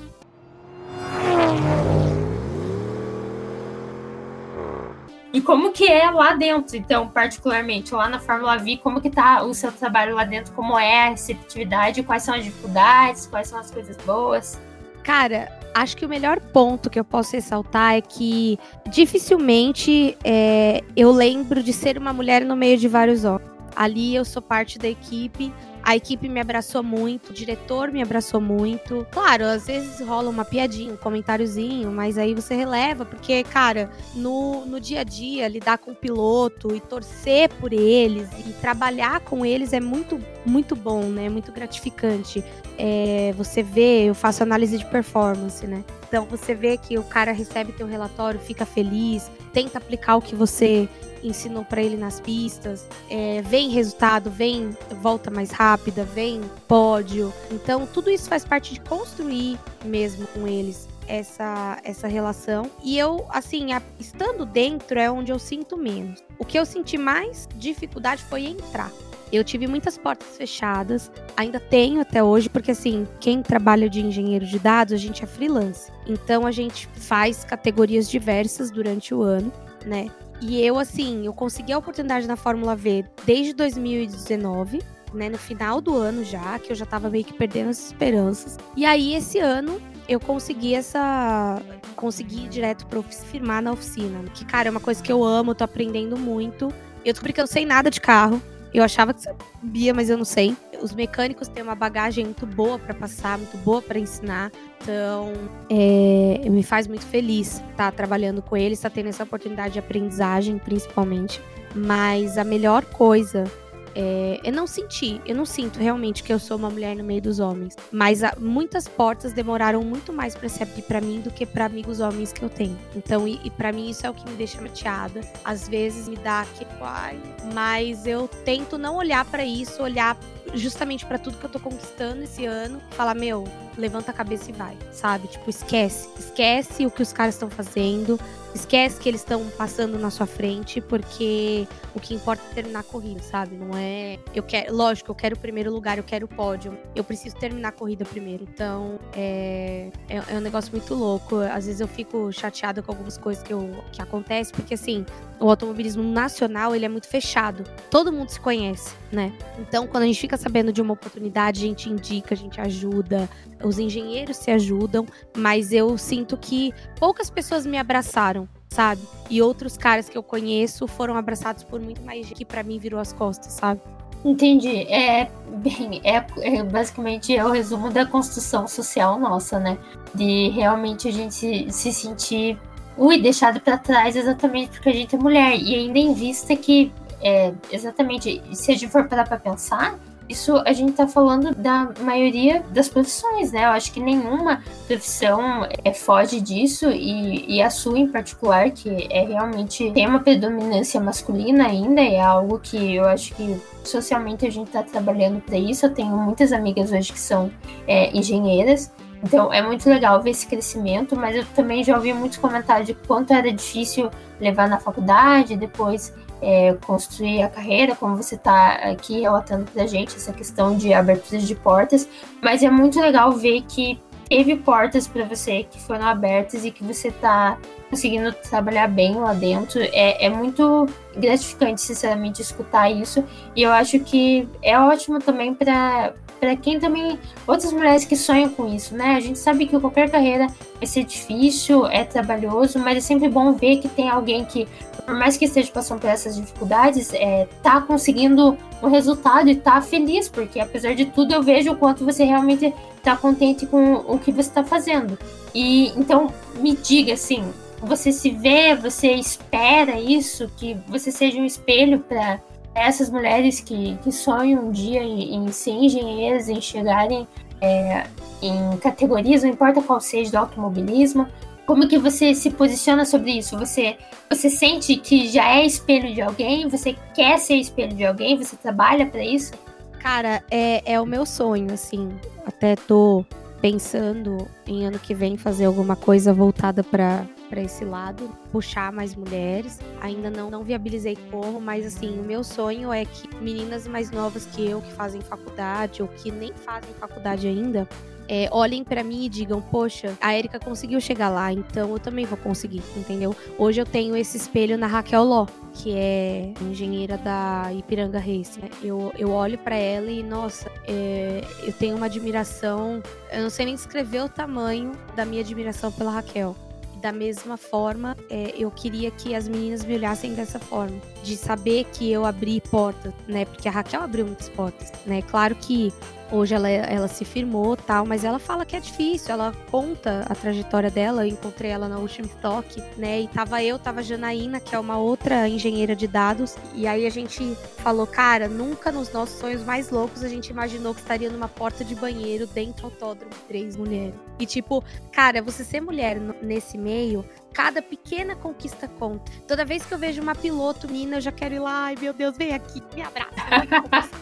E 5.32 5.40
como 5.40 5.70
que 5.70 5.86
é 5.86 6.10
lá 6.10 6.34
dentro, 6.34 6.76
então, 6.76 7.06
particularmente, 7.06 7.94
lá 7.94 8.08
na 8.08 8.18
Fórmula 8.18 8.58
V, 8.58 8.78
como 8.78 9.00
que 9.00 9.08
tá 9.08 9.44
o 9.44 9.54
seu 9.54 9.70
trabalho 9.70 10.16
lá 10.16 10.24
dentro, 10.24 10.52
como 10.54 10.76
é 10.76 11.06
a 11.06 11.10
receptividade, 11.10 12.02
quais 12.02 12.24
são 12.24 12.34
as 12.34 12.42
dificuldades, 12.42 13.28
quais 13.28 13.46
são 13.46 13.60
as 13.60 13.70
coisas 13.70 13.96
boas? 13.98 14.60
Cara, 15.04 15.59
acho 15.74 15.96
que 15.96 16.04
o 16.04 16.08
melhor 16.08 16.40
ponto 16.40 16.90
que 16.90 16.98
eu 16.98 17.04
posso 17.04 17.32
ressaltar 17.32 17.94
é 17.94 18.00
que 18.00 18.58
dificilmente 18.88 20.16
é, 20.24 20.82
eu 20.96 21.10
lembro 21.10 21.62
de 21.62 21.72
ser 21.72 21.98
uma 21.98 22.12
mulher 22.12 22.44
no 22.44 22.56
meio 22.56 22.76
de 22.76 22.88
vários 22.88 23.24
homens. 23.24 23.50
Ali 23.76 24.14
eu 24.14 24.24
sou 24.24 24.42
parte 24.42 24.78
da 24.78 24.88
equipe 24.88 25.52
a 25.82 25.96
equipe 25.96 26.28
me 26.28 26.40
abraçou 26.40 26.82
muito, 26.82 27.30
o 27.30 27.32
diretor 27.32 27.90
me 27.90 28.02
abraçou 28.02 28.40
muito. 28.40 29.06
Claro, 29.10 29.44
às 29.44 29.66
vezes 29.66 30.00
rola 30.00 30.28
uma 30.28 30.44
piadinha, 30.44 30.92
um 30.92 30.96
comentáriozinho, 30.96 31.90
mas 31.90 32.18
aí 32.18 32.34
você 32.34 32.54
releva, 32.54 33.04
porque, 33.04 33.42
cara, 33.44 33.90
no, 34.14 34.64
no 34.66 34.80
dia 34.80 35.00
a 35.00 35.04
dia, 35.04 35.48
lidar 35.48 35.78
com 35.78 35.92
o 35.92 35.94
piloto 35.94 36.74
e 36.74 36.80
torcer 36.80 37.48
por 37.54 37.72
eles 37.72 38.28
e 38.46 38.52
trabalhar 38.54 39.20
com 39.20 39.44
eles 39.44 39.72
é 39.72 39.80
muito, 39.80 40.20
muito 40.44 40.76
bom, 40.76 41.02
né? 41.04 41.28
Muito 41.28 41.52
gratificante. 41.52 42.44
É, 42.78 43.32
você 43.36 43.62
vê, 43.62 44.04
eu 44.04 44.14
faço 44.14 44.42
análise 44.42 44.76
de 44.78 44.84
performance, 44.86 45.66
né? 45.66 45.84
Então 46.08 46.24
você 46.24 46.54
vê 46.54 46.76
que 46.76 46.98
o 46.98 47.04
cara 47.04 47.32
recebe 47.32 47.72
teu 47.72 47.86
relatório, 47.86 48.40
fica 48.40 48.66
feliz, 48.66 49.30
tenta 49.52 49.78
aplicar 49.78 50.16
o 50.16 50.22
que 50.22 50.34
você 50.34 50.88
ensinou 51.22 51.64
para 51.64 51.82
ele 51.82 51.96
nas 51.96 52.20
pistas, 52.20 52.86
é, 53.08 53.42
vem 53.42 53.70
resultado, 53.70 54.30
vem 54.30 54.76
volta 55.00 55.30
mais 55.30 55.50
rápida, 55.50 56.04
vem 56.04 56.40
pódio. 56.66 57.32
Então, 57.50 57.86
tudo 57.86 58.10
isso 58.10 58.28
faz 58.28 58.44
parte 58.44 58.74
de 58.74 58.80
construir 58.80 59.58
mesmo 59.84 60.26
com 60.28 60.46
eles 60.46 60.88
essa, 61.10 61.78
essa 61.82 62.06
relação. 62.06 62.70
E 62.82 62.96
eu, 62.98 63.26
assim, 63.30 63.72
a, 63.72 63.82
estando 63.98 64.46
dentro 64.46 64.98
é 64.98 65.10
onde 65.10 65.32
eu 65.32 65.38
sinto 65.38 65.76
menos. 65.76 66.22
O 66.38 66.44
que 66.44 66.58
eu 66.58 66.64
senti 66.64 66.96
mais 66.96 67.48
dificuldade 67.56 68.22
foi 68.22 68.46
entrar. 68.46 68.90
Eu 69.32 69.44
tive 69.44 69.66
muitas 69.68 69.96
portas 69.96 70.36
fechadas, 70.36 71.10
ainda 71.36 71.60
tenho 71.60 72.00
até 72.00 72.22
hoje, 72.22 72.48
porque 72.48 72.72
assim, 72.72 73.06
quem 73.20 73.42
trabalha 73.42 73.88
de 73.88 74.00
engenheiro 74.00 74.44
de 74.44 74.58
dados, 74.58 74.92
a 74.92 74.96
gente 74.96 75.22
é 75.22 75.26
freelance. 75.26 75.90
Então 76.06 76.46
a 76.46 76.50
gente 76.50 76.88
faz 76.94 77.44
categorias 77.44 78.10
diversas 78.10 78.72
durante 78.72 79.14
o 79.14 79.22
ano, 79.22 79.52
né? 79.86 80.10
E 80.40 80.64
eu, 80.64 80.78
assim, 80.78 81.26
eu 81.26 81.32
consegui 81.32 81.72
a 81.72 81.78
oportunidade 81.78 82.26
na 82.26 82.36
Fórmula 82.36 82.74
V 82.74 83.04
desde 83.24 83.52
2019, 83.52 84.80
né? 85.12 85.28
No 85.28 85.38
final 85.38 85.80
do 85.80 85.96
ano 85.96 86.24
já, 86.24 86.58
que 86.58 86.72
eu 86.72 86.76
já 86.76 86.86
tava 86.86 87.10
meio 87.10 87.24
que 87.24 87.34
perdendo 87.34 87.70
as 87.70 87.86
esperanças. 87.86 88.56
E 88.76 88.86
aí, 88.86 89.14
esse 89.14 89.38
ano, 89.38 89.80
eu 90.08 90.18
consegui 90.18 90.74
essa. 90.74 91.60
Consegui 91.94 92.44
ir 92.44 92.48
direto 92.48 92.86
pra 92.86 93.02
firmar 93.02 93.62
na 93.62 93.72
oficina. 93.72 94.22
Que, 94.34 94.44
cara, 94.44 94.68
é 94.68 94.70
uma 94.70 94.80
coisa 94.80 95.02
que 95.02 95.12
eu 95.12 95.22
amo, 95.22 95.54
tô 95.54 95.64
aprendendo 95.64 96.16
muito. 96.16 96.72
Eu 97.04 97.12
descobri 97.12 97.32
que 97.32 97.40
eu 97.40 97.44
não 97.44 97.48
sei 97.48 97.66
nada 97.66 97.90
de 97.90 98.00
carro. 98.00 98.42
Eu 98.72 98.84
achava 98.84 99.12
que 99.12 99.22
sabia, 99.22 99.92
mas 99.92 100.08
eu 100.08 100.16
não 100.16 100.24
sei. 100.24 100.56
Os 100.80 100.94
mecânicos 100.94 101.48
têm 101.48 101.62
uma 101.62 101.74
bagagem 101.74 102.24
muito 102.24 102.46
boa 102.46 102.78
para 102.78 102.94
passar, 102.94 103.36
muito 103.36 103.56
boa 103.58 103.82
para 103.82 103.98
ensinar. 103.98 104.52
Então, 104.80 105.32
é, 105.68 106.48
me 106.48 106.62
faz 106.62 106.86
muito 106.86 107.04
feliz 107.04 107.54
estar 107.54 107.76
tá 107.76 107.92
trabalhando 107.92 108.40
com 108.40 108.56
eles, 108.56 108.78
estar 108.78 108.90
tá 108.90 108.94
tendo 108.94 109.08
essa 109.08 109.24
oportunidade 109.24 109.74
de 109.74 109.78
aprendizagem, 109.78 110.58
principalmente. 110.58 111.40
Mas 111.74 112.38
a 112.38 112.44
melhor 112.44 112.84
coisa 112.84 113.44
é, 113.94 114.40
eu 114.44 114.52
não 114.52 114.66
senti, 114.66 115.20
eu 115.26 115.34
não 115.34 115.44
sinto 115.44 115.78
realmente 115.78 116.22
que 116.22 116.32
eu 116.32 116.38
sou 116.38 116.56
uma 116.56 116.70
mulher 116.70 116.96
no 116.96 117.04
meio 117.04 117.22
dos 117.22 117.40
homens. 117.40 117.76
Mas 117.90 118.22
a, 118.22 118.34
muitas 118.38 118.86
portas 118.86 119.32
demoraram 119.32 119.82
muito 119.82 120.12
mais 120.12 120.34
para 120.34 120.48
se 120.48 120.62
abrir 120.62 120.82
para 120.82 121.00
mim 121.00 121.20
do 121.20 121.30
que 121.30 121.44
para 121.46 121.66
amigos 121.66 122.00
homens 122.00 122.32
que 122.32 122.42
eu 122.42 122.50
tenho. 122.50 122.78
Então, 122.94 123.26
e, 123.26 123.40
e 123.44 123.50
para 123.50 123.72
mim 123.72 123.90
isso 123.90 124.06
é 124.06 124.10
o 124.10 124.14
que 124.14 124.28
me 124.28 124.36
deixa 124.36 124.60
chateada. 124.60 125.20
Às 125.44 125.68
vezes 125.68 126.08
me 126.08 126.16
dá 126.16 126.42
aquele, 126.42 126.70
ai, 126.80 127.18
mas 127.52 128.06
eu 128.06 128.28
tento 128.44 128.78
não 128.78 128.96
olhar 128.96 129.24
para 129.24 129.44
isso, 129.44 129.82
olhar 129.82 130.16
justamente 130.54 131.06
para 131.06 131.18
tudo 131.18 131.36
que 131.36 131.44
eu 131.44 131.50
tô 131.50 131.60
conquistando 131.60 132.22
esse 132.22 132.44
ano, 132.44 132.80
falar, 132.90 133.14
meu, 133.14 133.44
levanta 133.76 134.10
a 134.10 134.14
cabeça 134.14 134.50
e 134.50 134.52
vai, 134.52 134.76
sabe? 134.92 135.28
Tipo, 135.28 135.48
esquece. 135.48 136.08
Esquece 136.18 136.86
o 136.86 136.90
que 136.90 137.02
os 137.02 137.12
caras 137.12 137.34
estão 137.34 137.50
fazendo. 137.50 138.18
Esquece 138.54 139.00
que 139.00 139.08
eles 139.08 139.20
estão 139.20 139.48
passando 139.50 139.98
na 139.98 140.10
sua 140.10 140.26
frente, 140.26 140.80
porque 140.80 141.66
o 141.94 142.00
que 142.00 142.14
importa 142.14 142.42
é 142.50 142.54
terminar 142.54 142.80
a 142.80 142.82
corrida, 142.82 143.22
sabe? 143.22 143.56
Não 143.56 143.76
é. 143.76 144.18
Eu 144.34 144.42
quero. 144.42 144.74
Lógico, 144.74 145.10
eu 145.10 145.14
quero 145.14 145.36
o 145.36 145.38
primeiro 145.38 145.72
lugar, 145.72 145.98
eu 145.98 146.04
quero 146.04 146.26
o 146.26 146.28
pódio. 146.28 146.76
Eu 146.94 147.04
preciso 147.04 147.36
terminar 147.36 147.68
a 147.68 147.72
corrida 147.72 148.04
primeiro. 148.04 148.44
Então, 148.44 148.98
é, 149.14 149.90
é, 150.08 150.16
é 150.16 150.34
um 150.36 150.40
negócio 150.40 150.72
muito 150.72 150.94
louco. 150.94 151.36
Às 151.36 151.66
vezes 151.66 151.80
eu 151.80 151.88
fico 151.88 152.32
chateada 152.32 152.82
com 152.82 152.90
algumas 152.90 153.16
coisas 153.16 153.42
que, 153.42 153.52
eu, 153.52 153.84
que 153.92 154.02
acontecem, 154.02 154.54
porque 154.54 154.74
assim, 154.74 155.04
o 155.38 155.48
automobilismo 155.48 156.02
nacional 156.02 156.74
ele 156.74 156.84
é 156.84 156.88
muito 156.88 157.08
fechado. 157.08 157.64
Todo 157.90 158.12
mundo 158.12 158.30
se 158.30 158.40
conhece, 158.40 158.94
né? 159.12 159.32
Então, 159.58 159.86
quando 159.86 160.04
a 160.04 160.06
gente 160.06 160.20
fica 160.20 160.36
sabendo 160.36 160.72
de 160.72 160.82
uma 160.82 160.92
oportunidade, 160.92 161.64
a 161.64 161.66
gente 161.68 161.88
indica, 161.88 162.34
a 162.34 162.36
gente 162.36 162.60
ajuda, 162.60 163.28
os 163.62 163.78
engenheiros 163.78 164.36
se 164.36 164.50
ajudam, 164.50 165.06
mas 165.36 165.72
eu 165.72 165.96
sinto 165.98 166.36
que 166.36 166.72
poucas 166.98 167.30
pessoas 167.30 167.66
me 167.66 167.78
abraçaram, 167.78 168.48
sabe? 168.68 169.02
E 169.28 169.40
outros 169.42 169.76
caras 169.76 170.08
que 170.08 170.16
eu 170.16 170.22
conheço 170.22 170.86
foram 170.86 171.16
abraçados 171.16 171.62
por 171.64 171.80
muito 171.80 172.02
mais 172.02 172.26
gente 172.26 172.34
que 172.34 172.44
para 172.44 172.62
mim 172.62 172.78
virou 172.78 173.00
as 173.00 173.12
costas, 173.12 173.52
sabe? 173.52 173.80
Entendi. 174.24 174.82
É, 174.92 175.30
bem, 175.56 176.00
é, 176.04 176.24
é, 176.40 176.62
basicamente 176.62 177.34
é 177.34 177.44
o 177.44 177.50
resumo 177.50 177.90
da 177.90 178.04
construção 178.04 178.68
social 178.68 179.18
nossa, 179.18 179.58
né? 179.58 179.78
De 180.14 180.50
realmente 180.50 181.08
a 181.08 181.12
gente 181.12 181.34
se, 181.34 181.66
se 181.70 181.92
sentir 181.92 182.58
ui, 183.00 183.18
deixado 183.18 183.60
para 183.60 183.78
trás 183.78 184.14
exatamente 184.14 184.72
porque 184.72 184.90
a 184.90 184.92
gente 184.92 185.14
é 185.14 185.18
mulher. 185.18 185.58
E 185.58 185.74
ainda 185.74 185.98
em 185.98 186.12
vista 186.12 186.54
que, 186.54 186.92
é, 187.22 187.52
exatamente, 187.72 188.42
se 188.52 188.70
a 188.70 188.74
gente 188.74 188.92
for 188.92 189.08
parar 189.08 189.26
pra 189.26 189.38
pensar, 189.38 189.98
isso 190.30 190.62
a 190.64 190.72
gente 190.72 190.92
tá 190.92 191.08
falando 191.08 191.52
da 191.54 191.90
maioria 192.00 192.62
das 192.70 192.88
profissões, 192.88 193.50
né? 193.50 193.64
Eu 193.64 193.70
acho 193.70 193.92
que 193.92 193.98
nenhuma 193.98 194.62
profissão 194.86 195.66
é, 195.84 195.92
foge 195.92 196.40
disso 196.40 196.88
e, 196.90 197.56
e 197.56 197.60
a 197.60 197.68
sua 197.68 197.98
em 197.98 198.06
particular, 198.08 198.70
que 198.70 199.08
é 199.10 199.24
realmente 199.26 199.90
tem 199.90 200.06
uma 200.06 200.20
predominância 200.20 201.00
masculina 201.00 201.66
ainda, 201.66 202.00
é 202.00 202.20
algo 202.20 202.60
que 202.60 202.94
eu 202.94 203.04
acho 203.06 203.34
que 203.34 203.60
socialmente 203.84 204.46
a 204.46 204.50
gente 204.50 204.70
tá 204.70 204.82
trabalhando 204.82 205.40
para 205.40 205.58
isso. 205.58 205.86
Eu 205.86 205.92
tenho 205.92 206.16
muitas 206.16 206.52
amigas 206.52 206.92
hoje 206.92 207.12
que 207.12 207.20
são 207.20 207.50
é, 207.88 208.16
engenheiras. 208.16 208.92
Então 209.22 209.52
é 209.52 209.60
muito 209.60 209.86
legal 209.88 210.22
ver 210.22 210.30
esse 210.30 210.46
crescimento, 210.46 211.14
mas 211.14 211.36
eu 211.36 211.44
também 211.54 211.84
já 211.84 211.96
ouvi 211.96 212.12
muitos 212.14 212.38
comentários 212.38 212.86
de 212.86 212.94
quanto 212.94 213.32
era 213.32 213.52
difícil 213.52 214.10
levar 214.40 214.68
na 214.68 214.78
faculdade, 214.78 215.56
depois 215.56 216.14
é, 216.40 216.74
construir 216.86 217.42
a 217.42 217.48
carreira, 217.48 217.94
como 217.94 218.16
você 218.16 218.34
está 218.34 218.72
aqui 218.72 219.20
relatando 219.20 219.64
para 219.70 219.82
a 219.84 219.86
gente, 219.86 220.16
essa 220.16 220.32
questão 220.32 220.76
de 220.76 220.92
abertura 220.92 221.40
de 221.40 221.54
portas. 221.54 222.08
Mas 222.42 222.62
é 222.62 222.70
muito 222.70 223.00
legal 223.00 223.32
ver 223.32 223.62
que 223.62 224.00
teve 224.28 224.56
portas 224.56 225.08
para 225.08 225.24
você 225.24 225.64
que 225.64 225.80
foram 225.80 226.06
abertas 226.06 226.64
e 226.64 226.70
que 226.70 226.84
você 226.84 227.08
está 227.08 227.58
conseguindo 227.90 228.32
trabalhar 228.32 228.86
bem 228.86 229.16
lá 229.16 229.34
dentro. 229.34 229.80
É, 229.82 230.26
é 230.26 230.30
muito 230.30 230.86
gratificante, 231.16 231.80
sinceramente, 231.80 232.40
escutar 232.40 232.88
isso. 232.88 233.24
E 233.56 233.62
eu 233.62 233.72
acho 233.72 233.98
que 233.98 234.48
é 234.62 234.78
ótimo 234.78 235.18
também 235.18 235.52
para 235.52 236.14
para 236.40 236.56
quem 236.56 236.80
também 236.80 237.18
outras 237.46 237.72
mulheres 237.72 238.04
que 238.04 238.16
sonham 238.16 238.48
com 238.48 238.66
isso, 238.74 238.96
né? 238.96 239.14
A 239.14 239.20
gente 239.20 239.38
sabe 239.38 239.66
que 239.66 239.78
qualquer 239.78 240.10
carreira 240.10 240.46
vai 240.46 240.86
ser 240.86 241.04
difícil, 241.04 241.86
é 241.86 242.02
trabalhoso, 242.02 242.78
mas 242.78 242.96
é 242.96 243.00
sempre 243.00 243.28
bom 243.28 243.52
ver 243.52 243.76
que 243.76 243.88
tem 243.88 244.08
alguém 244.08 244.44
que, 244.46 244.66
por 245.04 245.14
mais 245.14 245.36
que 245.36 245.44
esteja 245.44 245.70
passando 245.70 246.00
por 246.00 246.08
essas 246.08 246.36
dificuldades, 246.36 247.12
é, 247.12 247.46
tá 247.62 247.82
conseguindo 247.82 248.56
um 248.82 248.88
resultado 248.88 249.50
e 249.50 249.54
tá 249.54 249.82
feliz, 249.82 250.28
porque 250.28 250.58
apesar 250.58 250.94
de 250.94 251.04
tudo 251.04 251.34
eu 251.34 251.42
vejo 251.42 251.72
o 251.72 251.76
quanto 251.76 252.04
você 252.04 252.24
realmente 252.24 252.72
tá 253.02 253.14
contente 253.16 253.66
com 253.66 253.94
o 253.94 254.18
que 254.18 254.32
você 254.32 254.48
está 254.48 254.64
fazendo. 254.64 255.18
E 255.54 255.88
então 255.90 256.32
me 256.54 256.74
diga 256.74 257.12
assim, 257.12 257.44
você 257.82 258.12
se 258.12 258.30
vê, 258.30 258.74
você 258.74 259.12
espera 259.12 260.00
isso, 260.00 260.50
que 260.56 260.76
você 260.88 261.10
seja 261.10 261.38
um 261.38 261.44
espelho 261.44 262.00
para 262.00 262.40
essas 262.74 263.10
mulheres 263.10 263.60
que, 263.60 263.96
que 264.02 264.12
sonham 264.12 264.66
um 264.66 264.70
dia 264.70 265.02
em, 265.02 265.34
em 265.34 265.52
ser 265.52 265.72
engenheiras, 265.72 266.48
em 266.48 266.60
chegarem 266.60 267.26
é, 267.60 268.06
em 268.40 268.76
categorias, 268.78 269.42
não 269.42 269.50
importa 269.50 269.82
qual 269.82 270.00
seja, 270.00 270.30
do 270.30 270.38
automobilismo. 270.38 271.28
Como 271.66 271.86
que 271.86 271.98
você 271.98 272.34
se 272.34 272.50
posiciona 272.50 273.04
sobre 273.04 273.32
isso? 273.32 273.56
Você, 273.58 273.96
você 274.28 274.50
sente 274.50 274.96
que 274.96 275.28
já 275.28 275.56
é 275.56 275.64
espelho 275.64 276.12
de 276.12 276.20
alguém? 276.20 276.68
Você 276.68 276.96
quer 277.14 277.38
ser 277.38 277.56
espelho 277.56 277.94
de 277.94 278.04
alguém? 278.04 278.36
Você 278.36 278.56
trabalha 278.56 279.06
para 279.06 279.24
isso? 279.24 279.52
Cara, 280.00 280.42
é, 280.50 280.94
é 280.94 281.00
o 281.00 281.06
meu 281.06 281.24
sonho, 281.24 281.72
assim. 281.72 282.08
Até 282.46 282.74
tô 282.74 283.24
pensando 283.60 284.48
em 284.66 284.84
ano 284.86 284.98
que 284.98 285.14
vem 285.14 285.36
fazer 285.36 285.66
alguma 285.66 285.94
coisa 285.94 286.32
voltada 286.32 286.82
para 286.82 287.24
para 287.50 287.60
esse 287.60 287.84
lado, 287.84 288.30
puxar 288.52 288.92
mais 288.92 289.14
mulheres. 289.16 289.80
Ainda 290.00 290.30
não, 290.30 290.48
não 290.48 290.62
viabilizei 290.62 291.18
como, 291.30 291.60
mas 291.60 291.84
assim, 291.84 292.18
o 292.18 292.22
meu 292.22 292.44
sonho 292.44 292.92
é 292.92 293.04
que 293.04 293.28
meninas 293.36 293.88
mais 293.88 294.12
novas 294.12 294.46
que 294.46 294.64
eu, 294.64 294.80
que 294.80 294.92
fazem 294.92 295.20
faculdade 295.20 296.00
ou 296.00 296.08
que 296.08 296.30
nem 296.30 296.52
fazem 296.54 296.94
faculdade 296.94 297.48
ainda, 297.48 297.88
é, 298.32 298.48
olhem 298.52 298.84
para 298.84 299.02
mim 299.02 299.24
e 299.24 299.28
digam: 299.28 299.60
Poxa, 299.60 300.16
a 300.20 300.38
Erika 300.38 300.60
conseguiu 300.60 301.00
chegar 301.00 301.28
lá, 301.30 301.52
então 301.52 301.90
eu 301.90 301.98
também 301.98 302.24
vou 302.24 302.38
conseguir, 302.38 302.80
entendeu? 302.96 303.34
Hoje 303.58 303.80
eu 303.80 303.84
tenho 303.84 304.16
esse 304.16 304.36
espelho 304.36 304.78
na 304.78 304.86
Raquel 304.86 305.24
Ló, 305.24 305.46
que 305.74 305.92
é 305.96 306.52
engenheira 306.62 307.18
da 307.18 307.72
Ipiranga 307.76 308.20
Race. 308.20 308.60
Né? 308.60 308.70
Eu, 308.80 309.12
eu 309.18 309.32
olho 309.32 309.58
para 309.58 309.74
ela 309.74 310.08
e, 310.08 310.22
nossa, 310.22 310.70
é, 310.86 311.42
eu 311.64 311.72
tenho 311.72 311.96
uma 311.96 312.06
admiração. 312.06 313.02
Eu 313.32 313.42
não 313.42 313.50
sei 313.50 313.66
nem 313.66 313.74
descrever 313.74 314.22
o 314.22 314.28
tamanho 314.28 314.92
da 315.16 315.24
minha 315.24 315.40
admiração 315.40 315.90
pela 315.90 316.12
Raquel 316.12 316.54
da 317.00 317.12
mesma 317.12 317.56
forma, 317.56 318.16
é, 318.28 318.54
eu 318.56 318.70
queria 318.70 319.10
que 319.10 319.34
as 319.34 319.48
meninas 319.48 319.84
me 319.84 319.94
olhassem 319.94 320.34
dessa 320.34 320.58
forma, 320.58 320.96
de 321.22 321.36
saber 321.36 321.84
que 321.92 322.10
eu 322.10 322.24
abri 322.24 322.60
portas, 322.60 323.12
né? 323.26 323.44
Porque 323.44 323.68
a 323.68 323.72
Raquel 323.72 324.02
abriu 324.02 324.26
muitas 324.26 324.48
portas, 324.50 324.92
né? 325.06 325.22
Claro 325.22 325.54
que 325.54 325.92
Hoje 326.32 326.54
ela, 326.54 326.68
ela 326.68 327.08
se 327.08 327.24
firmou 327.24 327.76
tal, 327.76 328.06
mas 328.06 328.24
ela 328.24 328.38
fala 328.38 328.64
que 328.64 328.76
é 328.76 328.80
difícil, 328.80 329.32
ela 329.32 329.52
conta 329.70 330.24
a 330.28 330.34
trajetória 330.34 330.90
dela. 330.90 331.26
Eu 331.26 331.30
encontrei 331.30 331.70
ela 331.70 331.88
na 331.88 331.98
última 331.98 332.26
Stock, 332.28 332.80
né? 332.96 333.22
E 333.22 333.28
tava 333.28 333.62
eu, 333.62 333.78
tava 333.78 334.00
a 334.00 334.02
Janaína, 334.02 334.60
que 334.60 334.74
é 334.74 334.78
uma 334.78 334.96
outra 334.96 335.48
engenheira 335.48 335.96
de 335.96 336.06
dados. 336.06 336.56
E 336.74 336.86
aí 336.86 337.06
a 337.06 337.10
gente 337.10 337.56
falou, 337.78 338.06
cara, 338.06 338.48
nunca 338.48 338.92
nos 338.92 339.12
nossos 339.12 339.38
sonhos 339.40 339.64
mais 339.64 339.90
loucos 339.90 340.22
a 340.22 340.28
gente 340.28 340.50
imaginou 340.50 340.94
que 340.94 341.00
estaria 341.00 341.30
numa 341.30 341.48
porta 341.48 341.84
de 341.84 341.94
banheiro 341.94 342.46
dentro 342.46 342.82
do 342.82 342.86
autódromo 342.86 343.32
três 343.48 343.76
mulheres. 343.76 344.14
E 344.38 344.46
tipo, 344.46 344.84
cara, 345.12 345.42
você 345.42 345.64
ser 345.64 345.80
mulher 345.80 346.18
nesse 346.40 346.78
meio 346.78 347.24
cada 347.52 347.82
pequena 347.82 348.36
conquista 348.36 348.86
conta. 348.86 349.30
Toda 349.46 349.64
vez 349.64 349.84
que 349.84 349.92
eu 349.92 349.98
vejo 349.98 350.22
uma 350.22 350.34
piloto 350.34 350.88
mina, 350.88 351.16
eu 351.16 351.20
já 351.20 351.32
quero 351.32 351.54
ir 351.54 351.58
lá, 351.58 351.86
ai 351.86 351.96
meu 352.00 352.12
Deus, 352.12 352.36
vem 352.36 352.54
aqui, 352.54 352.82
me 352.94 353.02
abraça, 353.02 353.30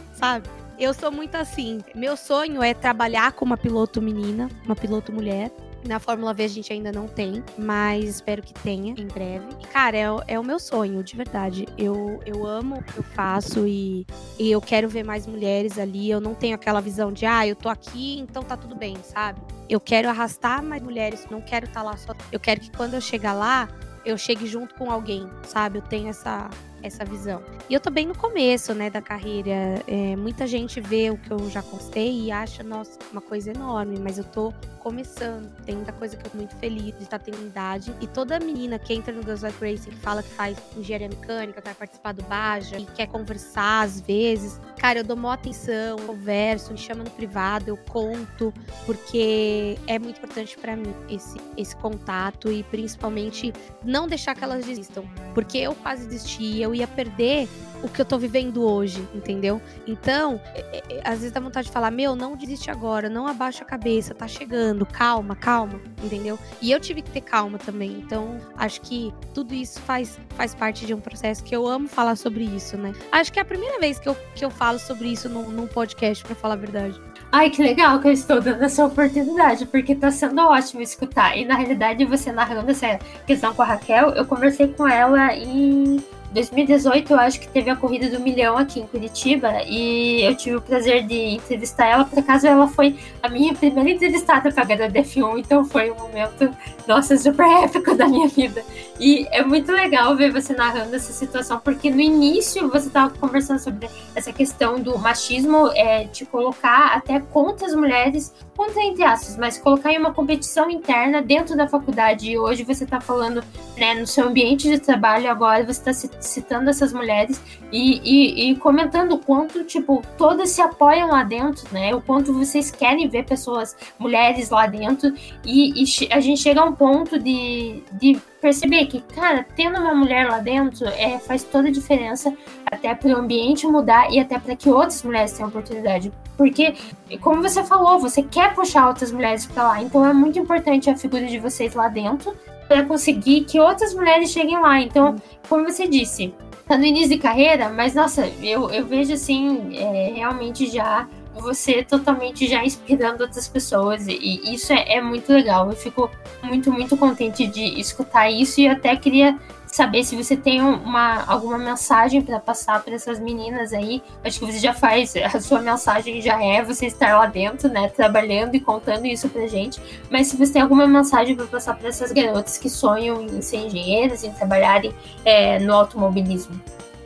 sabe? 0.19 0.49
Eu 0.79 0.95
sou 0.95 1.11
muito 1.11 1.35
assim. 1.35 1.81
Meu 1.93 2.17
sonho 2.17 2.63
é 2.63 2.73
trabalhar 2.73 3.33
com 3.33 3.45
uma 3.45 3.57
piloto 3.57 4.01
menina, 4.01 4.49
uma 4.65 4.77
piloto 4.77 5.13
mulher. 5.13 5.51
Na 5.85 5.99
Fórmula 5.99 6.33
V 6.33 6.45
a 6.45 6.49
gente 6.49 6.73
ainda 6.73 6.93
não 6.93 7.09
tem, 7.09 7.43
mas 7.57 8.05
espero 8.05 8.43
que 8.43 8.55
tenha 8.55 8.95
em 8.97 9.07
breve. 9.07 9.47
Cara, 9.73 9.97
é, 9.97 10.07
é 10.29 10.39
o 10.39 10.45
meu 10.45 10.61
sonho, 10.61 11.03
de 11.03 11.17
verdade. 11.17 11.67
Eu, 11.77 12.21
eu 12.25 12.47
amo 12.47 12.77
o 12.77 12.83
que 12.83 12.97
eu 12.97 13.03
faço 13.03 13.67
e, 13.67 14.07
e 14.39 14.51
eu 14.53 14.61
quero 14.61 14.89
ver 14.89 15.05
mais 15.05 15.27
mulheres 15.27 15.79
ali. 15.81 16.09
Eu 16.09 16.21
não 16.21 16.35
tenho 16.35 16.55
aquela 16.55 16.81
visão 16.81 17.13
de, 17.13 17.27
ah, 17.27 17.45
eu 17.45 17.57
tô 17.57 17.69
aqui, 17.69 18.21
então 18.21 18.45
tá 18.45 18.57
tudo 18.57 18.77
bem, 18.77 18.97
sabe? 19.03 19.41
Eu 19.69 19.81
quero 19.81 20.09
arrastar 20.09 20.63
mais 20.63 20.81
mulheres, 20.81 21.27
não 21.29 21.41
quero 21.41 21.67
estar 21.67 21.81
tá 21.81 21.87
lá 21.87 21.97
só. 21.97 22.15
Eu 22.31 22.39
quero 22.39 22.61
que 22.61 22.71
quando 22.71 22.95
eu 22.95 23.01
chegar 23.01 23.33
lá, 23.33 23.69
eu 24.05 24.17
chegue 24.17 24.47
junto 24.47 24.77
com 24.77 24.91
alguém, 24.91 25.29
sabe? 25.43 25.79
Eu 25.79 25.83
tenho 25.83 26.09
essa, 26.09 26.49
essa 26.83 27.05
visão. 27.05 27.43
E 27.69 27.75
eu 27.75 27.81
tô 27.81 27.91
bem 27.91 28.07
no 28.07 28.17
começo, 28.17 28.75
né, 28.75 28.91
da 28.91 29.01
carreira. 29.01 29.83
É, 29.87 30.17
muita 30.17 30.47
gente 30.47 30.81
vê 30.81 31.11
o 31.11 31.17
que 31.17 31.31
eu 31.31 31.51
já 31.51 31.63
constei 31.63 32.23
e 32.23 32.31
acha, 32.31 32.63
nossa, 32.63 32.99
uma 33.13 33.21
coisa 33.21 33.51
enorme, 33.51 33.99
mas 33.99 34.19
eu 34.19 34.25
tô 34.25 34.53
começando. 34.79 35.51
Tem 35.65 35.75
muita 35.75 35.93
coisa 35.93 36.17
que 36.17 36.27
eu 36.27 36.31
tô 36.31 36.39
muito 36.39 36.57
feliz 36.57 36.97
de 36.97 37.03
estar 37.03 37.19
tendo 37.19 37.47
idade. 37.47 37.93
E 38.01 38.07
toda 38.07 38.39
menina 38.41 38.79
que 38.79 38.95
entra 38.95 39.13
no 39.13 39.23
Girls 39.23 39.45
Like 39.45 39.59
Racing, 39.61 39.91
que 39.91 39.97
fala 39.97 40.23
que 40.23 40.31
faz 40.31 40.57
engenharia 40.77 41.09
mecânica, 41.09 41.61
quer 41.61 41.75
participar 41.75 42.13
do 42.13 42.23
Baja 42.25 42.79
e 42.79 42.87
quer 42.87 43.07
conversar 43.07 43.83
às 43.83 44.01
vezes, 44.01 44.61
cara, 44.79 45.01
eu 45.01 45.05
dou 45.05 45.17
maior 45.17 45.35
atenção, 45.35 45.99
converso, 46.07 46.73
me 46.73 46.79
chama 46.79 47.05
no 47.05 47.11
privado, 47.11 47.69
eu 47.69 47.77
conto, 47.77 48.53
porque 48.87 49.79
é 49.87 49.99
muito 49.99 50.19
importante 50.19 50.57
para 50.57 50.75
mim 50.77 50.95
esse, 51.09 51.37
esse 51.57 51.77
contato 51.77 52.51
e 52.51 52.63
principalmente 52.65 53.53
não 53.85 54.07
deixar 54.07 54.35
que 54.35 54.43
elas 54.43 54.65
desistam. 54.65 55.05
Porque 55.35 55.59
eu 55.59 55.75
quase 55.75 56.07
desisti, 56.07 56.63
eu 56.69 56.75
ia 56.75 56.87
perder 56.87 57.49
o 57.83 57.89
que 57.89 58.01
eu 58.01 58.05
tô 58.05 58.19
vivendo 58.19 58.63
hoje, 58.63 59.07
entendeu? 59.15 59.61
Então, 59.87 60.41
é, 60.55 60.61
é, 60.61 60.83
é, 60.97 61.01
às 61.05 61.19
vezes 61.19 61.33
dá 61.33 61.41
vontade 61.41 61.69
de 61.69 61.73
falar, 61.73 61.91
meu, 61.91 62.17
não 62.17 62.37
desiste 62.37 62.71
agora, 62.71 63.09
não 63.09 63.27
abaixa 63.27 63.63
a 63.63 63.67
cabeça, 63.67 64.15
tá 64.15 64.27
chegando, 64.27 64.85
calma, 64.85 65.37
calma, 65.37 65.81
entendeu? 66.03 66.39
E 66.61 66.71
eu 66.71 66.81
tive 66.81 67.03
que 67.03 67.11
ter 67.11 67.21
calma 67.21 67.59
também. 67.59 67.93
Então, 67.93 68.37
acho 68.57 68.81
que 68.81 69.13
tudo 69.33 69.55
isso 69.55 69.81
faz, 69.83 70.19
faz 70.31 70.55
parte 70.55 70.87
de 70.87 70.95
um 70.95 71.01
processo 71.01 71.45
que 71.45 71.55
eu 71.55 71.67
amo 71.67 71.89
falar 71.89 72.17
sobre 72.17 72.45
isso, 72.45 72.77
né? 72.77 72.93
Acho 73.13 73.33
que 73.33 73.39
é 73.39 73.43
a 73.43 73.45
primeira 73.45 73.79
vez 73.79 73.99
que 73.99 74.09
eu, 74.09 74.17
que 74.35 74.45
eu 74.45 74.51
falo 74.51 74.79
sobre 74.79 75.09
isso 75.09 75.29
num, 75.29 75.51
num 75.51 75.67
podcast, 75.67 76.25
para 76.25 76.35
falar 76.35 76.55
a 76.55 76.59
verdade. 76.59 77.01
Ai, 77.31 77.51
que 77.51 77.63
legal 77.63 78.01
que 78.01 78.09
eu 78.09 78.13
estou 78.13 78.41
dando 78.41 78.63
essa 78.63 78.87
oportunidade, 78.87 79.67
porque 79.67 79.95
tá 79.95 80.11
sendo 80.11 80.41
ótimo 80.41 80.81
escutar. 80.81 81.37
E 81.37 81.45
na 81.45 81.57
realidade, 81.57 82.05
você 82.07 82.33
narrando 82.33 82.71
essa 82.71 82.99
questão 83.27 83.55
com 83.55 83.61
a 83.63 83.67
Raquel, 83.67 84.11
eu 84.11 84.25
conversei 84.25 84.69
com 84.69 84.89
ela 84.89 85.35
em 85.35 86.03
2018, 86.33 87.13
eu 87.13 87.19
acho 87.19 87.41
que 87.41 87.49
teve 87.49 87.71
a 87.71 87.77
corrida 87.77 88.09
do 88.11 88.21
milhão 88.21 88.57
aqui 88.57 88.81
em 88.81 88.87
Curitiba 88.87 89.63
e 89.67 90.23
eu 90.23 90.35
tive 90.35 90.57
o 90.57 90.61
prazer 90.61 91.07
de 91.07 91.37
entrevistar 91.37 91.87
ela. 91.87 92.05
Por 92.05 92.19
acaso, 92.19 92.47
ela 92.47 92.69
foi 92.69 92.97
a 93.23 93.29
minha 93.29 93.55
primeira 93.55 93.91
entrevistada 93.91 94.53
para 94.53 94.63
a 94.63 94.67
HDF1, 94.67 95.39
então 95.39 95.65
foi 95.65 95.91
um 95.91 95.95
momento, 95.95 96.55
nossa, 96.87 97.17
super 97.17 97.47
épico 97.65 97.95
da 97.95 98.07
minha 98.07 98.29
vida. 98.29 98.63
E 98.99 99.27
é 99.31 99.45
muito 99.45 99.71
legal 99.71 100.17
ver 100.17 100.33
você 100.33 100.53
narrando 100.55 100.95
essa 100.95 101.13
situação, 101.13 101.61
porque 101.61 101.91
no 101.91 102.01
início 102.01 102.69
você 102.69 102.89
estava 102.89 103.13
conversando 103.17 103.61
sobre 103.61 103.89
essa 104.15 104.33
questão 104.33 104.81
do 104.81 104.99
machismo, 104.99 105.69
é, 105.75 106.05
te 106.07 106.27
colocar 106.27 106.97
até 106.97 107.21
contra 107.21 107.67
as 107.67 107.75
mulheres, 107.75 108.35
contra 108.57 108.83
entre 108.83 109.05
aspas, 109.05 109.37
mas 109.37 109.57
colocar 109.57 109.93
em 109.93 109.99
uma 109.99 110.13
competição 110.13 110.69
interna 110.69 111.23
dentro 111.23 111.57
da 111.57 111.69
faculdade. 111.69 112.31
E 112.31 112.39
hoje 112.39 112.65
você 112.65 112.85
está 112.85 113.01
falando 113.01 113.43
né, 113.77 113.95
no 113.95 114.07
seu 114.07 114.27
ambiente 114.27 114.69
de 114.69 114.79
trabalho, 114.81 115.31
agora 115.31 115.65
você 115.65 115.91
está 115.91 116.11
citando 116.21 116.69
essas 116.69 116.93
mulheres 116.93 117.41
e, 117.71 118.01
e, 118.03 118.51
e, 118.51 118.57
comentando 118.57 119.13
o 119.13 119.19
quanto, 119.19 119.63
tipo, 119.63 120.03
todas 120.17 120.51
se 120.51 120.61
apoiam 120.61 121.09
lá 121.09 121.23
dentro, 121.23 121.67
né? 121.73 121.95
O 121.95 122.01
quanto 122.01 122.33
vocês 122.33 122.71
querem 122.71 123.09
ver 123.09 123.25
pessoas, 123.25 123.77
mulheres 123.99 124.51
lá 124.51 124.67
dentro. 124.67 125.13
E, 125.45 125.85
e 125.85 126.13
a 126.13 126.19
gente 126.19 126.41
chega 126.41 126.61
a 126.61 126.65
um 126.65 126.73
ponto 126.73 127.19
de, 127.19 127.83
de 127.93 128.19
perceber 128.41 128.87
que, 128.87 129.01
cara, 129.01 129.45
tendo 129.57 129.79
uma 129.79 129.95
mulher 129.95 130.29
lá 130.29 130.39
dentro 130.39 130.87
é, 130.87 131.19
faz 131.19 131.43
toda 131.45 131.69
a 131.69 131.73
diferença 131.73 132.33
até 132.67 132.95
para 132.95 133.11
o 133.11 133.17
ambiente 133.17 133.67
mudar 133.67 134.11
e 134.11 134.19
até 134.19 134.39
para 134.39 134.55
que 134.55 134.69
outras 134.69 135.03
mulheres 135.03 135.33
tenham 135.33 135.49
oportunidade. 135.49 136.13
Porque, 136.37 136.75
como 137.21 137.43
você 137.43 137.65
falou, 137.65 137.99
você 137.99 138.23
quer 138.23 138.55
puxar 138.55 138.87
outras 138.87 139.11
mulheres 139.11 139.47
para 139.47 139.65
lá, 139.65 139.83
então 139.83 140.07
é 140.07 140.13
muito 140.13 140.39
importante 140.39 140.89
a 140.89 140.97
figura 140.97 141.27
de 141.27 141.39
vocês 141.39 141.75
lá 141.75 141.89
dentro 141.89 142.35
para 142.69 142.85
conseguir 142.85 143.45
que 143.45 143.59
outras 143.59 143.95
mulheres 143.95 144.31
cheguem 144.31 144.61
lá. 144.61 144.81
Então, 144.81 145.17
como 145.49 145.65
você 145.65 145.89
disse, 145.89 146.33
tá 146.67 146.77
no 146.77 146.85
início 146.85 147.09
de 147.09 147.19
carreira, 147.19 147.71
mas 147.71 147.95
nossa, 147.95 148.27
eu, 148.43 148.71
eu 148.71 148.87
vejo 148.87 149.15
assim, 149.15 149.77
é, 149.77 150.13
realmente 150.15 150.67
já 150.71 151.09
você 151.39 151.83
totalmente 151.83 152.47
já 152.47 152.65
inspirando 152.65 153.23
outras 153.23 153.49
pessoas 153.49 154.07
e, 154.07 154.55
isso 154.55 154.73
é, 154.73 154.97
é, 154.97 155.01
muito 155.01 155.33
legal. 155.33 155.69
Eu 155.69 155.77
fico 155.77 156.11
muito, 156.43 156.71
muito 156.73 156.97
contente 156.97 157.47
de 157.47 157.81
escutar 157.81 158.31
isso 158.31 158.61
e 158.61 158.69
até 158.69 158.97
queria 158.97 159.39
saber 159.67 160.03
se 160.03 160.17
você 160.17 160.37
tem 160.37 160.61
uma, 160.63 161.25
alguma 161.25 161.59
mensagem 161.59 162.23
para 162.23 162.41
passar 162.41 162.83
para 162.83 162.95
essas 162.95 163.21
meninas 163.21 163.73
aí. 163.73 164.03
Acho 164.25 164.39
que 164.41 164.47
você 164.47 164.59
já 164.59 164.73
faz, 164.73 165.15
a 165.17 165.41
sua 165.41 165.61
mensagem 165.61 166.21
já 166.21 166.43
é 166.43 166.63
você 166.63 166.87
estar 166.87 167.19
lá 167.19 167.27
dentro, 167.27 167.69
né, 167.69 167.89
trabalhando 167.89 168.55
e 168.55 168.61
contando 168.61 169.07
isso 169.07 169.29
pra 169.29 169.47
gente. 169.47 169.81
Mas 170.11 170.29
se 170.29 170.37
você 170.37 170.55
tem 170.55 170.63
alguma 170.63 170.87
mensagem 170.87 171.37
para 171.37 171.47
passar 171.47 171.77
para 171.77 171.89
essas 171.89 172.13
garotas 172.13 172.59
que 172.59 172.69
sonham 172.69 173.23
em 173.23 173.43
ser 173.43 173.59
engenheiras, 173.59 174.25
em 174.25 174.33
trabalharem 174.33 174.93
é, 175.25 175.59
no 175.59 175.75
automobilismo. 175.75 176.61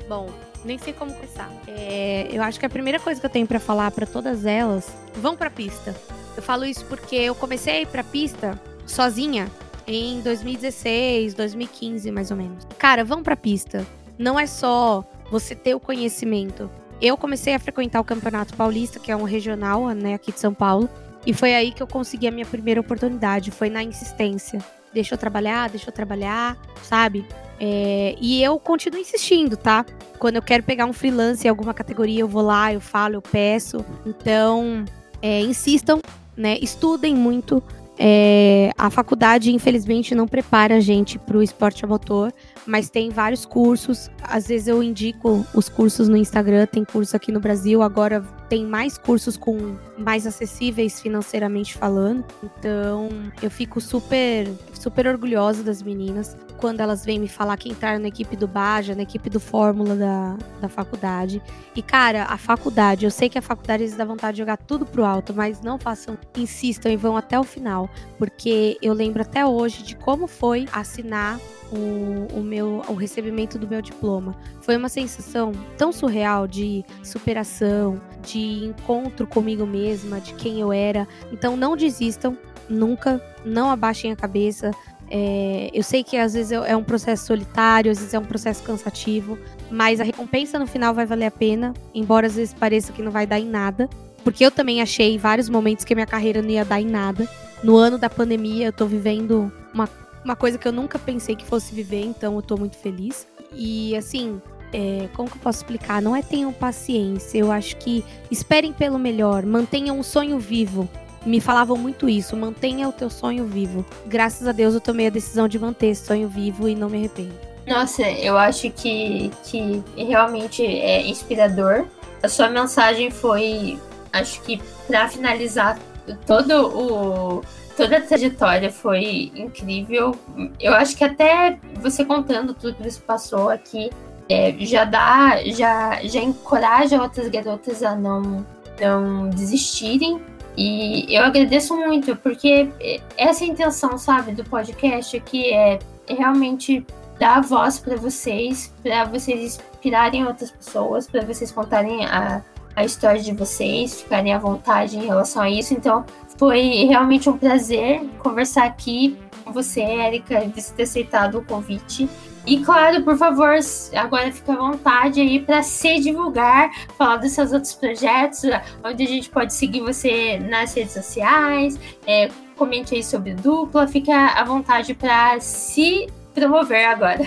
Bom, 0.09 0.29
nem 0.64 0.79
sei 0.79 0.92
como 0.92 1.12
começar. 1.12 1.51
É, 1.66 2.29
eu 2.31 2.42
acho 2.42 2.59
que 2.59 2.66
a 2.66 2.70
primeira 2.70 2.98
coisa 2.98 3.20
que 3.20 3.27
eu 3.27 3.31
tenho 3.31 3.46
para 3.46 3.61
falar 3.61 3.90
para 3.90 4.07
todas 4.07 4.44
elas, 4.44 4.92
vão 5.14 5.37
pra 5.37 5.51
pista. 5.51 5.94
Eu 6.37 6.42
falo 6.42 6.64
isso 6.64 6.85
porque 6.87 7.16
eu 7.16 7.35
comecei 7.35 7.75
a 7.75 7.81
ir 7.83 7.87
pra 7.87 8.03
pista 8.03 8.61
sozinha 8.87 9.51
em 9.87 10.20
2016, 10.20 11.35
2015, 11.35 12.11
mais 12.11 12.31
ou 12.31 12.37
menos. 12.37 12.66
Cara, 12.79 13.05
vão 13.05 13.22
pra 13.22 13.37
pista. 13.37 13.87
Não 14.18 14.38
é 14.38 14.46
só 14.46 15.05
você 15.31 15.55
ter 15.55 15.75
o 15.75 15.81
conhecimento. 15.81 16.70
Eu 17.01 17.16
comecei 17.16 17.55
a 17.55 17.59
frequentar 17.59 18.01
o 18.01 18.05
Campeonato 18.05 18.55
Paulista, 18.55 19.01
que 19.01 19.11
é 19.11 19.16
um 19.16 19.25
regional, 19.25 19.88
né, 19.88 20.14
aqui 20.14 20.31
de 20.31 20.38
São 20.38 20.55
Paulo. 20.55 20.88
E 21.27 21.33
foi 21.33 21.55
aí 21.55 21.72
que 21.72 21.83
eu 21.83 21.87
consegui 21.87 22.29
a 22.29 22.31
minha 22.31 22.46
primeira 22.46 22.81
oportunidade. 22.81 23.51
Foi 23.51 23.68
na 23.68 23.83
insistência. 23.83 24.61
Deixa 24.92 25.14
eu 25.14 25.18
trabalhar, 25.18 25.68
deixa 25.68 25.88
eu 25.88 25.92
trabalhar, 25.92 26.57
sabe? 26.83 27.27
É, 27.64 28.16
e 28.20 28.42
eu 28.42 28.59
continuo 28.59 29.01
insistindo, 29.01 29.57
tá? 29.57 29.87
Quando 30.18 30.35
eu 30.35 30.42
quero 30.42 30.64
pegar 30.64 30.85
um 30.85 30.92
freelance 30.92 31.46
em 31.46 31.48
alguma 31.48 31.72
categoria, 31.72 32.22
eu 32.22 32.27
vou 32.27 32.42
lá, 32.42 32.72
eu 32.72 32.81
falo, 32.81 33.14
eu 33.14 33.22
peço. 33.22 33.85
Então, 34.05 34.85
é, 35.22 35.40
insistam, 35.42 36.03
né? 36.37 36.59
Estudem 36.61 37.14
muito. 37.14 37.62
É, 37.96 38.72
a 38.77 38.90
faculdade, 38.90 39.55
infelizmente, 39.55 40.12
não 40.12 40.27
prepara 40.27 40.79
a 40.79 40.81
gente 40.81 41.20
para 41.20 41.37
o 41.37 41.42
esporte 41.42 41.85
a 41.85 41.88
motor, 41.88 42.33
mas 42.66 42.90
tem 42.90 43.11
vários 43.11 43.44
cursos. 43.44 44.11
Às 44.22 44.48
vezes 44.48 44.68
eu 44.68 44.83
indico 44.83 45.46
os 45.55 45.68
cursos 45.68 46.09
no 46.09 46.16
Instagram, 46.16 46.66
tem 46.66 46.85
curso 46.85 47.16
aqui 47.16 47.33
no 47.33 47.40
Brasil, 47.40 47.83
agora 47.83 48.22
tem 48.48 48.64
mais 48.64 48.98
cursos 48.98 49.37
com 49.37 49.77
mais 49.98 50.27
acessíveis 50.27 51.01
financeiramente 51.01 51.75
falando. 51.75 52.25
Então, 52.42 53.09
eu 53.42 53.51
fico 53.51 53.81
super 53.81 54.46
super 54.75 55.07
orgulhosa 55.07 55.62
das 55.62 55.81
meninas 55.81 56.37
quando 56.62 56.81
elas 56.81 57.05
vêm 57.05 57.18
me 57.18 57.29
falar 57.29 57.57
que 57.57 57.68
entraram 57.68 57.98
na 57.98 58.07
equipe 58.07 58.37
do 58.37 58.46
Baja, 58.46 58.94
na 58.94 59.03
equipe 59.03 59.29
do 59.29 59.40
Fórmula 59.40 59.96
da, 59.96 60.37
da 60.61 60.68
faculdade. 60.68 61.42
E, 61.75 61.83
cara, 61.83 62.25
a 62.25 62.37
faculdade, 62.37 63.05
eu 63.05 63.11
sei 63.11 63.29
que 63.29 63.37
a 63.37 63.42
faculdade 63.42 63.83
eles 63.83 63.96
dá 63.96 64.05
vontade 64.05 64.37
de 64.37 64.42
jogar 64.42 64.57
tudo 64.57 64.87
pro 64.87 65.05
alto, 65.05 65.35
mas 65.35 65.61
não 65.61 65.77
façam, 65.77 66.16
insistam 66.37 66.92
e 66.92 66.96
vão 66.96 67.16
até 67.16 67.38
o 67.38 67.42
final. 67.42 67.90
Porque 68.16 68.79
eu 68.81 68.92
lembro 68.92 69.22
até 69.22 69.44
hoje 69.44 69.83
de 69.83 69.96
como 69.96 70.29
foi 70.29 70.68
assinar 70.72 71.40
o, 71.72 72.38
o, 72.38 72.42
meu 72.53 72.83
o 72.87 72.95
recebimento 72.95 73.59
do 73.59 73.67
meu 73.67 73.81
diploma. 73.81 74.37
Foi 74.61 74.77
uma 74.77 74.91
sensação 74.91 75.53
tão 75.79 75.91
surreal 75.91 76.47
de 76.47 76.85
superação, 77.03 77.99
de 78.23 78.65
encontro 78.67 79.27
comigo 79.27 79.67
mesma, 79.67 80.21
de 80.21 80.35
quem 80.35 80.61
eu 80.61 80.71
era. 80.71 81.09
Então 81.33 81.57
não 81.57 81.75
desistam, 81.75 82.37
nunca, 82.69 83.23
não 83.43 83.71
abaixem 83.71 84.12
a 84.12 84.17
cabeça. 84.17 84.71
É, 85.11 85.71
eu 85.73 85.83
sei 85.83 86.05
que 86.05 86.17
às 86.17 86.35
vezes 86.35 86.53
é 86.53 86.77
um 86.77 86.85
processo 86.85 87.27
solitário, 87.27 87.91
às 87.91 87.99
vezes 87.99 88.15
é 88.15 88.19
um 88.19 88.25
processo 88.25 88.62
cansativo, 88.62 89.38
mas 89.71 90.01
a 90.01 90.05
recompensa 90.05 90.59
no 90.59 90.67
final 90.67 90.95
vai 90.95 91.07
valer 91.07 91.27
a 91.27 91.31
pena, 91.31 91.75
embora 91.95 92.27
às 92.27 92.37
vezes 92.37 92.55
pareça 92.55 92.93
que 92.93 93.03
não 93.03 93.11
vai 93.11 93.27
dar 93.27 93.41
em 93.41 93.47
nada. 93.47 93.88
Porque 94.23 94.45
eu 94.45 94.51
também 94.51 94.81
achei 94.81 95.19
vários 95.19 95.49
momentos 95.49 95.85
que 95.85 95.95
minha 95.95 96.07
carreira 96.07 96.41
não 96.43 96.51
ia 96.51 96.65
dar 96.65 96.81
em 96.81 96.87
nada. 96.87 97.27
No 97.62 97.77
ano 97.77 97.99
da 97.99 98.09
pandemia, 98.09 98.67
eu 98.67 98.73
tô 98.73 98.87
vivendo 98.87 99.53
uma 99.75 99.88
uma 100.25 100.37
coisa 100.37 100.59
que 100.59 100.67
eu 100.67 100.73
nunca 100.73 100.99
pensei 100.99 101.35
que 101.35 101.45
fosse 101.45 101.75
viver, 101.75 102.05
então 102.05 102.37
eu 102.37 102.43
tô 102.43 102.57
muito 102.57 102.77
feliz. 102.77 103.27
E 103.53 103.97
assim, 103.97 104.41
é, 104.73 105.09
como 105.15 105.29
que 105.29 105.37
eu 105.37 105.41
posso 105.41 105.59
explicar? 105.59 106.01
Não 106.01 106.17
é 106.17 106.23
tenham 106.23 106.53
paciência, 106.53 107.39
eu 107.39 107.53
acho 107.53 107.77
que 107.77 108.05
esperem 108.31 108.73
pelo 108.73 108.99
melhor, 108.99 109.45
mantenham 109.45 109.99
o 109.99 110.05
sonho 110.05 110.39
vivo. 110.39 110.89
Me 111.25 111.41
falavam 111.41 111.77
muito 111.77 112.09
isso, 112.09 112.37
mantenha 112.37 112.89
o 112.89 112.93
teu 112.93 113.09
sonho 113.09 113.47
vivo. 113.47 113.85
Graças 114.07 114.47
a 114.49 114.53
Deus 114.53 114.75
eu 114.75 114.81
tomei 114.81 115.07
a 115.07 115.11
decisão 115.11 115.47
de 115.47 115.59
manter 115.59 115.89
esse 115.89 116.05
sonho 116.05 116.29
vivo 116.29 116.69
e 116.69 116.75
não 116.75 116.89
me 116.89 116.99
arrependo. 116.99 117.35
Nossa, 117.67 118.03
eu 118.03 118.37
acho 118.37 118.71
que, 118.71 119.31
que 119.45 119.83
realmente 119.97 120.65
é 120.65 121.07
inspirador. 121.07 121.87
A 122.21 122.29
sua 122.29 122.49
mensagem 122.49 123.11
foi, 123.11 123.79
acho 124.13 124.41
que 124.43 124.61
para 124.89 125.09
finalizar 125.09 125.79
todo 126.27 126.69
o 126.77 127.43
toda 127.77 127.99
a 127.99 128.01
trajetória 128.01 128.71
foi 128.71 129.33
incrível. 129.35 130.15
Eu 130.61 130.75
acho 130.75 130.97
que 130.97 131.05
até 131.05 131.59
você 131.77 132.05
contando 132.05 132.55
tudo 132.55 132.77
que 132.77 132.91
você 132.91 133.01
passou 133.01 133.49
aqui 133.49 133.91
é, 134.29 134.55
já 134.61 134.85
dá, 134.85 135.43
já, 135.45 136.01
já 136.05 136.21
encoraja 136.21 137.01
outras 137.01 137.29
garotas 137.29 137.83
a 137.83 137.95
não, 137.95 138.47
não 138.81 139.29
desistirem. 139.31 140.21
E 140.57 141.07
eu 141.15 141.25
agradeço 141.25 141.75
muito, 141.77 142.15
porque 142.17 142.69
essa 143.17 143.45
é 143.45 143.47
intenção, 143.47 143.97
sabe, 143.97 144.33
do 144.33 144.45
podcast 144.45 145.17
aqui 145.17 145.51
é 145.51 145.79
realmente 146.07 146.87
dar 147.19 147.41
voz 147.41 147.79
para 147.79 147.97
vocês, 147.97 148.73
para 148.83 149.05
vocês 149.05 149.59
inspirarem 149.59 150.27
outras 150.27 150.51
pessoas, 150.51 151.07
para 151.07 151.25
vocês 151.25 151.51
contarem 151.51 152.05
a, 152.05 152.43
a 152.77 152.85
história 152.85 153.21
de 153.21 153.33
vocês, 153.33 154.03
ficarem 154.03 154.35
à 154.35 154.39
vontade 154.39 154.99
em 154.99 155.07
relação 155.07 155.43
a 155.43 155.49
isso. 155.49 155.73
Então, 155.73 156.05
foi 156.43 156.87
realmente 156.89 157.31
um 157.31 157.39
prazer 157.39 158.01
conversar 158.19 158.65
aqui 158.65 159.17
com 159.45 159.53
você, 159.53 159.81
Érica, 159.81 160.43
e 160.43 160.49
você 160.49 160.75
ter 160.75 160.83
aceitado 160.83 161.39
o 161.39 161.45
convite. 161.45 162.09
E 162.45 162.59
claro, 162.65 163.05
por 163.05 163.17
favor, 163.17 163.55
agora 163.95 164.33
fica 164.33 164.53
à 164.53 164.57
vontade 164.57 165.21
aí 165.21 165.39
para 165.39 165.63
se 165.63 166.01
divulgar, 166.01 166.69
falar 166.99 167.19
dos 167.19 167.31
seus 167.31 167.53
outros 167.53 167.75
projetos, 167.75 168.41
onde 168.83 169.05
a 169.05 169.07
gente 169.07 169.31
pode 169.31 169.55
seguir 169.55 169.83
você 169.83 170.37
nas 170.41 170.75
redes 170.75 170.95
sociais, 170.95 171.79
é, 172.05 172.29
comente 172.57 172.93
aí 172.93 173.05
sobre 173.05 173.35
dupla, 173.35 173.87
fica 173.87 174.13
à 174.13 174.43
vontade 174.43 174.95
para 174.95 175.39
se 175.39 176.09
promover 176.35 176.87
agora. 176.87 177.23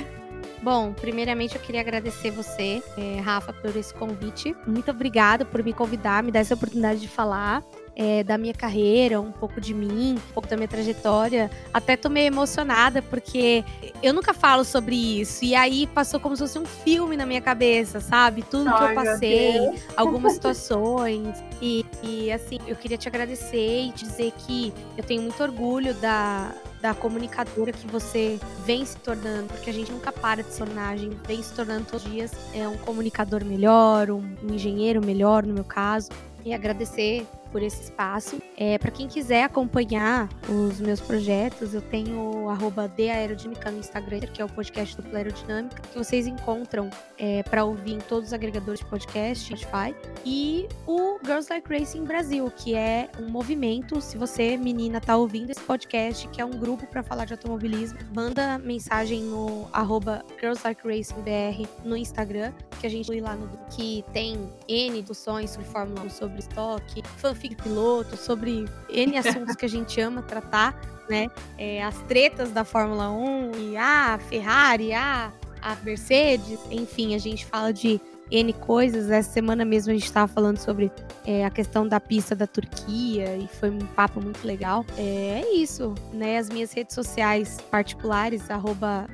Bom, 0.61 0.91
primeiramente 0.91 1.55
eu 1.55 1.61
queria 1.61 1.79
agradecer 1.79 2.31
você, 2.31 2.83
é, 2.97 3.21
Rafa, 3.21 3.53
por 3.53 3.73
esse 3.77 3.93
convite. 3.93 4.53
Muito 4.67 4.91
obrigada 4.91 5.45
por 5.45 5.63
me 5.63 5.71
convidar, 5.71 6.21
me 6.21 6.33
dar 6.33 6.41
essa 6.41 6.55
oportunidade 6.55 6.99
de 6.99 7.07
falar 7.07 7.63
é, 7.95 8.23
da 8.23 8.37
minha 8.37 8.53
carreira, 8.53 9.21
um 9.21 9.31
pouco 9.31 9.61
de 9.61 9.73
mim, 9.73 10.15
um 10.15 10.33
pouco 10.33 10.49
da 10.49 10.55
minha 10.55 10.67
trajetória. 10.67 11.49
Até 11.73 11.95
tô 11.95 12.09
meio 12.09 12.27
emocionada, 12.27 13.01
porque 13.01 13.63
eu 14.03 14.13
nunca 14.13 14.33
falo 14.33 14.65
sobre 14.65 14.95
isso. 15.21 15.45
E 15.45 15.55
aí 15.55 15.87
passou 15.87 16.19
como 16.19 16.35
se 16.35 16.41
fosse 16.41 16.59
um 16.59 16.65
filme 16.65 17.15
na 17.15 17.25
minha 17.25 17.41
cabeça, 17.41 17.99
sabe? 17.99 18.43
Tudo 18.43 18.69
Ai, 18.69 18.77
que 18.77 18.83
eu 18.83 19.03
passei, 19.03 19.81
algumas 19.95 20.33
situações. 20.35 21.41
E, 21.61 21.85
e 22.03 22.31
assim, 22.31 22.59
eu 22.67 22.75
queria 22.75 22.97
te 22.97 23.07
agradecer 23.07 23.85
e 23.85 23.91
dizer 23.91 24.33
que 24.39 24.73
eu 24.97 25.03
tenho 25.03 25.21
muito 25.21 25.41
orgulho 25.41 25.93
da, 25.95 26.53
da 26.81 26.93
comunicadora 26.93 27.71
que 27.71 27.87
você 27.87 28.37
vem 28.65 28.85
se 28.85 28.97
tornando, 28.97 29.47
porque 29.47 29.69
a 29.69 29.73
gente 29.73 29.91
nunca 29.91 30.11
para 30.11 30.43
de 30.43 30.51
se 30.51 30.57
tornar, 30.57 30.89
a 30.89 30.97
gente 30.97 31.15
vem 31.25 31.41
se 31.41 31.53
tornando 31.53 31.85
todos 31.85 32.05
os 32.05 32.11
dias 32.11 32.31
é 32.53 32.67
um 32.67 32.77
comunicador 32.77 33.43
melhor, 33.43 34.11
um, 34.11 34.35
um 34.43 34.53
engenheiro 34.53 35.03
melhor, 35.03 35.45
no 35.45 35.53
meu 35.53 35.63
caso. 35.63 36.09
E 36.43 36.53
agradecer 36.53 37.25
por 37.55 37.63
esse 37.63 37.83
espaço. 37.83 38.37
É, 38.57 38.77
para 38.77 38.91
quem 38.91 39.07
quiser 39.07 39.45
acompanhar 39.45 40.27
os 40.49 40.81
meus 40.81 40.99
projetos, 40.99 41.73
eu 41.73 41.81
tenho 41.81 42.49
arroba 42.49 42.91
Aerodinâmica 42.97 43.71
no 43.71 43.79
Instagram, 43.79 44.19
que 44.19 44.41
é 44.41 44.45
o 44.45 44.49
podcast 44.49 45.01
do 45.01 45.15
Aerodinâmica, 45.15 45.81
que 45.81 45.97
vocês 45.97 46.27
encontram 46.27 46.89
é, 47.17 47.43
para 47.43 47.63
ouvir 47.63 47.93
em 47.93 47.99
todos 47.99 48.27
os 48.27 48.33
agregadores 48.33 48.81
de 48.81 48.85
podcast, 48.87 49.45
Spotify. 49.45 49.95
E 50.25 50.67
o 50.85 51.17
Girls 51.23 51.49
Like 51.49 51.73
Racing 51.73 52.03
Brasil, 52.03 52.51
que 52.57 52.75
é 52.75 53.09
um 53.17 53.29
movimento, 53.29 54.01
se 54.01 54.17
você, 54.17 54.57
menina, 54.57 54.99
tá 54.99 55.15
ouvindo 55.15 55.51
esse 55.51 55.61
podcast, 55.61 56.27
que 56.27 56.41
é 56.41 56.45
um 56.45 56.59
grupo 56.59 56.85
para 56.87 57.03
falar 57.03 57.23
de 57.23 57.31
automobilismo, 57.31 57.99
manda 58.13 58.57
mensagem 58.57 59.23
no 59.23 59.65
arroba 59.71 60.25
Girls 60.41 60.61
Like 60.61 60.85
Racing 60.85 61.21
BR 61.21 61.69
no 61.85 61.95
Instagram, 61.95 62.51
que 62.81 62.85
a 62.85 62.89
gente 62.89 63.05
lá 63.21 63.33
no 63.33 63.47
que 63.69 64.03
tem 64.11 64.49
N 64.67 65.01
discussões 65.01 65.51
sobre 65.51 65.67
Fórmula 65.69 66.01
1, 66.01 66.09
sobre 66.09 66.39
estoque, 66.39 67.01
fanfic 67.17 67.44
fanfic 67.45 67.55
piloto, 67.55 68.17
sobre 68.17 68.65
N 68.89 69.17
assuntos 69.17 69.55
que 69.55 69.65
a 69.65 69.69
gente 69.69 69.99
ama 70.01 70.21
tratar, 70.21 70.79
né? 71.09 71.29
É, 71.57 71.83
as 71.83 71.95
tretas 72.03 72.51
da 72.51 72.63
Fórmula 72.63 73.09
1 73.11 73.51
e 73.57 73.77
a 73.77 74.15
ah, 74.15 74.17
Ferrari, 74.17 74.93
a, 74.93 75.31
ah, 75.61 75.71
a 75.71 75.75
Mercedes, 75.83 76.59
enfim, 76.71 77.13
a 77.15 77.17
gente 77.17 77.45
fala 77.45 77.71
de 77.71 78.01
N 78.31 78.53
coisas. 78.53 79.09
Essa 79.09 79.31
semana 79.31 79.65
mesmo 79.65 79.91
a 79.91 79.93
gente 79.93 80.05
estava 80.05 80.31
falando 80.31 80.57
sobre 80.57 80.91
é, 81.25 81.45
a 81.45 81.49
questão 81.49 81.87
da 81.87 81.99
pista 81.99 82.35
da 82.35 82.47
Turquia 82.47 83.37
e 83.37 83.47
foi 83.47 83.69
um 83.69 83.79
papo 83.79 84.21
muito 84.21 84.45
legal. 84.45 84.85
É, 84.97 85.41
é 85.43 85.53
isso, 85.53 85.93
né? 86.13 86.37
As 86.37 86.49
minhas 86.49 86.71
redes 86.71 86.95
sociais 86.95 87.59
particulares, 87.69 88.49
arroba 88.49 89.07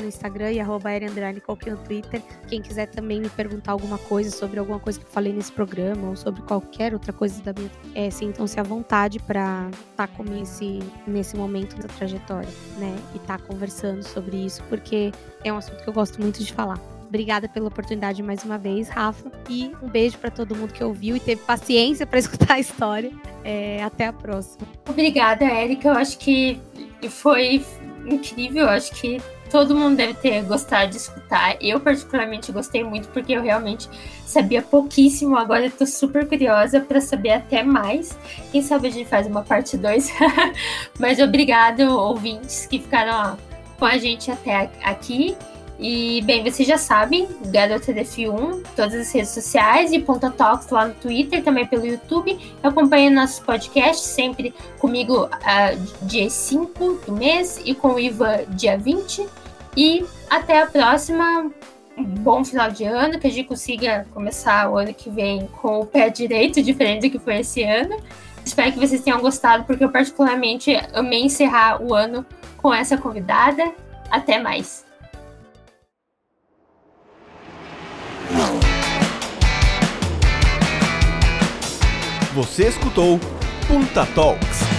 no 0.00 0.06
Instagram 0.06 0.52
e 0.52 0.60
arroba 0.60 0.90
no 0.90 1.76
Twitter. 1.84 2.22
Quem 2.48 2.62
quiser 2.62 2.86
também 2.86 3.20
me 3.20 3.28
perguntar 3.28 3.72
alguma 3.72 3.98
coisa 3.98 4.30
sobre 4.30 4.58
alguma 4.58 4.80
coisa 4.80 4.98
que 4.98 5.04
eu 5.04 5.10
falei 5.10 5.32
nesse 5.32 5.52
programa 5.52 6.08
ou 6.08 6.16
sobre 6.16 6.42
qualquer 6.42 6.92
outra 6.92 7.12
coisa 7.12 7.42
da 7.42 7.52
minha... 7.52 7.70
É, 7.94 8.10
sintam-se 8.10 8.58
à 8.58 8.62
vontade 8.62 9.18
para 9.18 9.68
estar 9.90 10.06
tá 10.06 10.08
comigo 10.08 10.30
nesse, 10.40 10.80
nesse 11.06 11.36
momento 11.36 11.76
da 11.76 11.88
trajetória, 11.88 12.48
né? 12.78 12.96
E 13.14 13.18
estar 13.18 13.38
tá 13.38 13.44
conversando 13.46 14.02
sobre 14.02 14.36
isso, 14.36 14.62
porque 14.68 15.12
é 15.44 15.52
um 15.52 15.56
assunto 15.56 15.82
que 15.82 15.88
eu 15.88 15.92
gosto 15.92 16.20
muito 16.20 16.42
de 16.42 16.52
falar. 16.52 16.99
Obrigada 17.10 17.48
pela 17.48 17.66
oportunidade 17.66 18.22
mais 18.22 18.44
uma 18.44 18.56
vez, 18.56 18.88
Rafa. 18.88 19.32
E 19.48 19.72
um 19.82 19.88
beijo 19.88 20.16
para 20.16 20.30
todo 20.30 20.54
mundo 20.54 20.72
que 20.72 20.82
ouviu 20.82 21.16
e 21.16 21.20
teve 21.20 21.42
paciência 21.42 22.06
para 22.06 22.20
escutar 22.20 22.54
a 22.54 22.60
história. 22.60 23.10
É, 23.42 23.82
até 23.82 24.06
a 24.06 24.12
próxima. 24.12 24.64
Obrigada, 24.88 25.44
Érica. 25.44 25.88
Eu 25.88 25.94
acho 25.94 26.16
que 26.18 26.60
foi 27.08 27.64
incrível. 28.06 28.62
Eu 28.62 28.70
acho 28.70 28.92
que 28.92 29.20
todo 29.50 29.74
mundo 29.74 29.96
deve 29.96 30.14
ter 30.14 30.40
gostado 30.44 30.92
de 30.92 30.98
escutar. 30.98 31.56
Eu, 31.60 31.80
particularmente, 31.80 32.52
gostei 32.52 32.84
muito 32.84 33.08
porque 33.08 33.32
eu 33.32 33.42
realmente 33.42 33.90
sabia 34.24 34.62
pouquíssimo. 34.62 35.36
Agora 35.36 35.64
eu 35.64 35.70
tô 35.72 35.84
super 35.86 36.28
curiosa 36.28 36.78
para 36.78 37.00
saber 37.00 37.32
até 37.32 37.64
mais. 37.64 38.16
Quem 38.52 38.62
sabe 38.62 38.86
a 38.86 38.90
gente 38.92 39.08
faz 39.08 39.26
uma 39.26 39.42
parte 39.42 39.76
2. 39.76 40.12
Mas 40.96 41.18
obrigado, 41.18 41.80
ouvintes 41.90 42.66
que 42.66 42.78
ficaram 42.78 43.36
com 43.80 43.84
a 43.84 43.98
gente 43.98 44.30
até 44.30 44.70
aqui. 44.84 45.36
E, 45.80 46.20
bem, 46.26 46.44
vocês 46.44 46.68
já 46.68 46.76
sabem, 46.76 47.26
Garota 47.46 47.90
DF1, 47.90 48.62
todas 48.76 48.94
as 48.94 49.12
redes 49.12 49.30
sociais 49.30 49.92
e 49.92 49.98
Ponta 49.98 50.30
Talks 50.30 50.68
lá 50.68 50.88
no 50.88 50.94
Twitter, 50.94 51.42
também 51.42 51.66
pelo 51.66 51.86
YouTube. 51.86 52.38
Acompanhe 52.62 53.08
nossos 53.08 53.40
podcasts 53.40 54.04
sempre 54.04 54.54
comigo 54.78 55.24
uh, 55.24 56.06
dia 56.06 56.28
5 56.28 57.00
do 57.06 57.12
mês 57.12 57.58
e 57.64 57.74
com 57.74 57.94
o 57.94 57.98
Ivan 57.98 58.44
dia 58.50 58.76
20. 58.76 59.26
E 59.74 60.04
até 60.28 60.62
a 60.62 60.66
próxima. 60.66 61.50
Um 61.96 62.04
bom 62.04 62.44
final 62.44 62.70
de 62.70 62.84
ano, 62.84 63.18
que 63.18 63.26
a 63.26 63.30
gente 63.30 63.48
consiga 63.48 64.06
começar 64.14 64.70
o 64.70 64.78
ano 64.78 64.94
que 64.94 65.10
vem 65.10 65.46
com 65.60 65.80
o 65.80 65.86
pé 65.86 66.08
direito, 66.08 66.60
diferente 66.62 67.08
do 67.08 67.10
que 67.10 67.18
foi 67.18 67.40
esse 67.40 67.62
ano. 67.62 67.96
Espero 68.44 68.72
que 68.72 68.78
vocês 68.78 69.02
tenham 69.02 69.20
gostado, 69.20 69.64
porque 69.64 69.84
eu 69.84 69.90
particularmente 69.90 70.74
amei 70.94 71.22
encerrar 71.22 71.82
o 71.82 71.94
ano 71.94 72.24
com 72.58 72.72
essa 72.72 72.96
convidada. 72.96 73.72
Até 74.10 74.38
mais! 74.38 74.89
Você 82.40 82.68
escutou 82.68 83.20
Punta 83.68 84.06
Talks. 84.14 84.69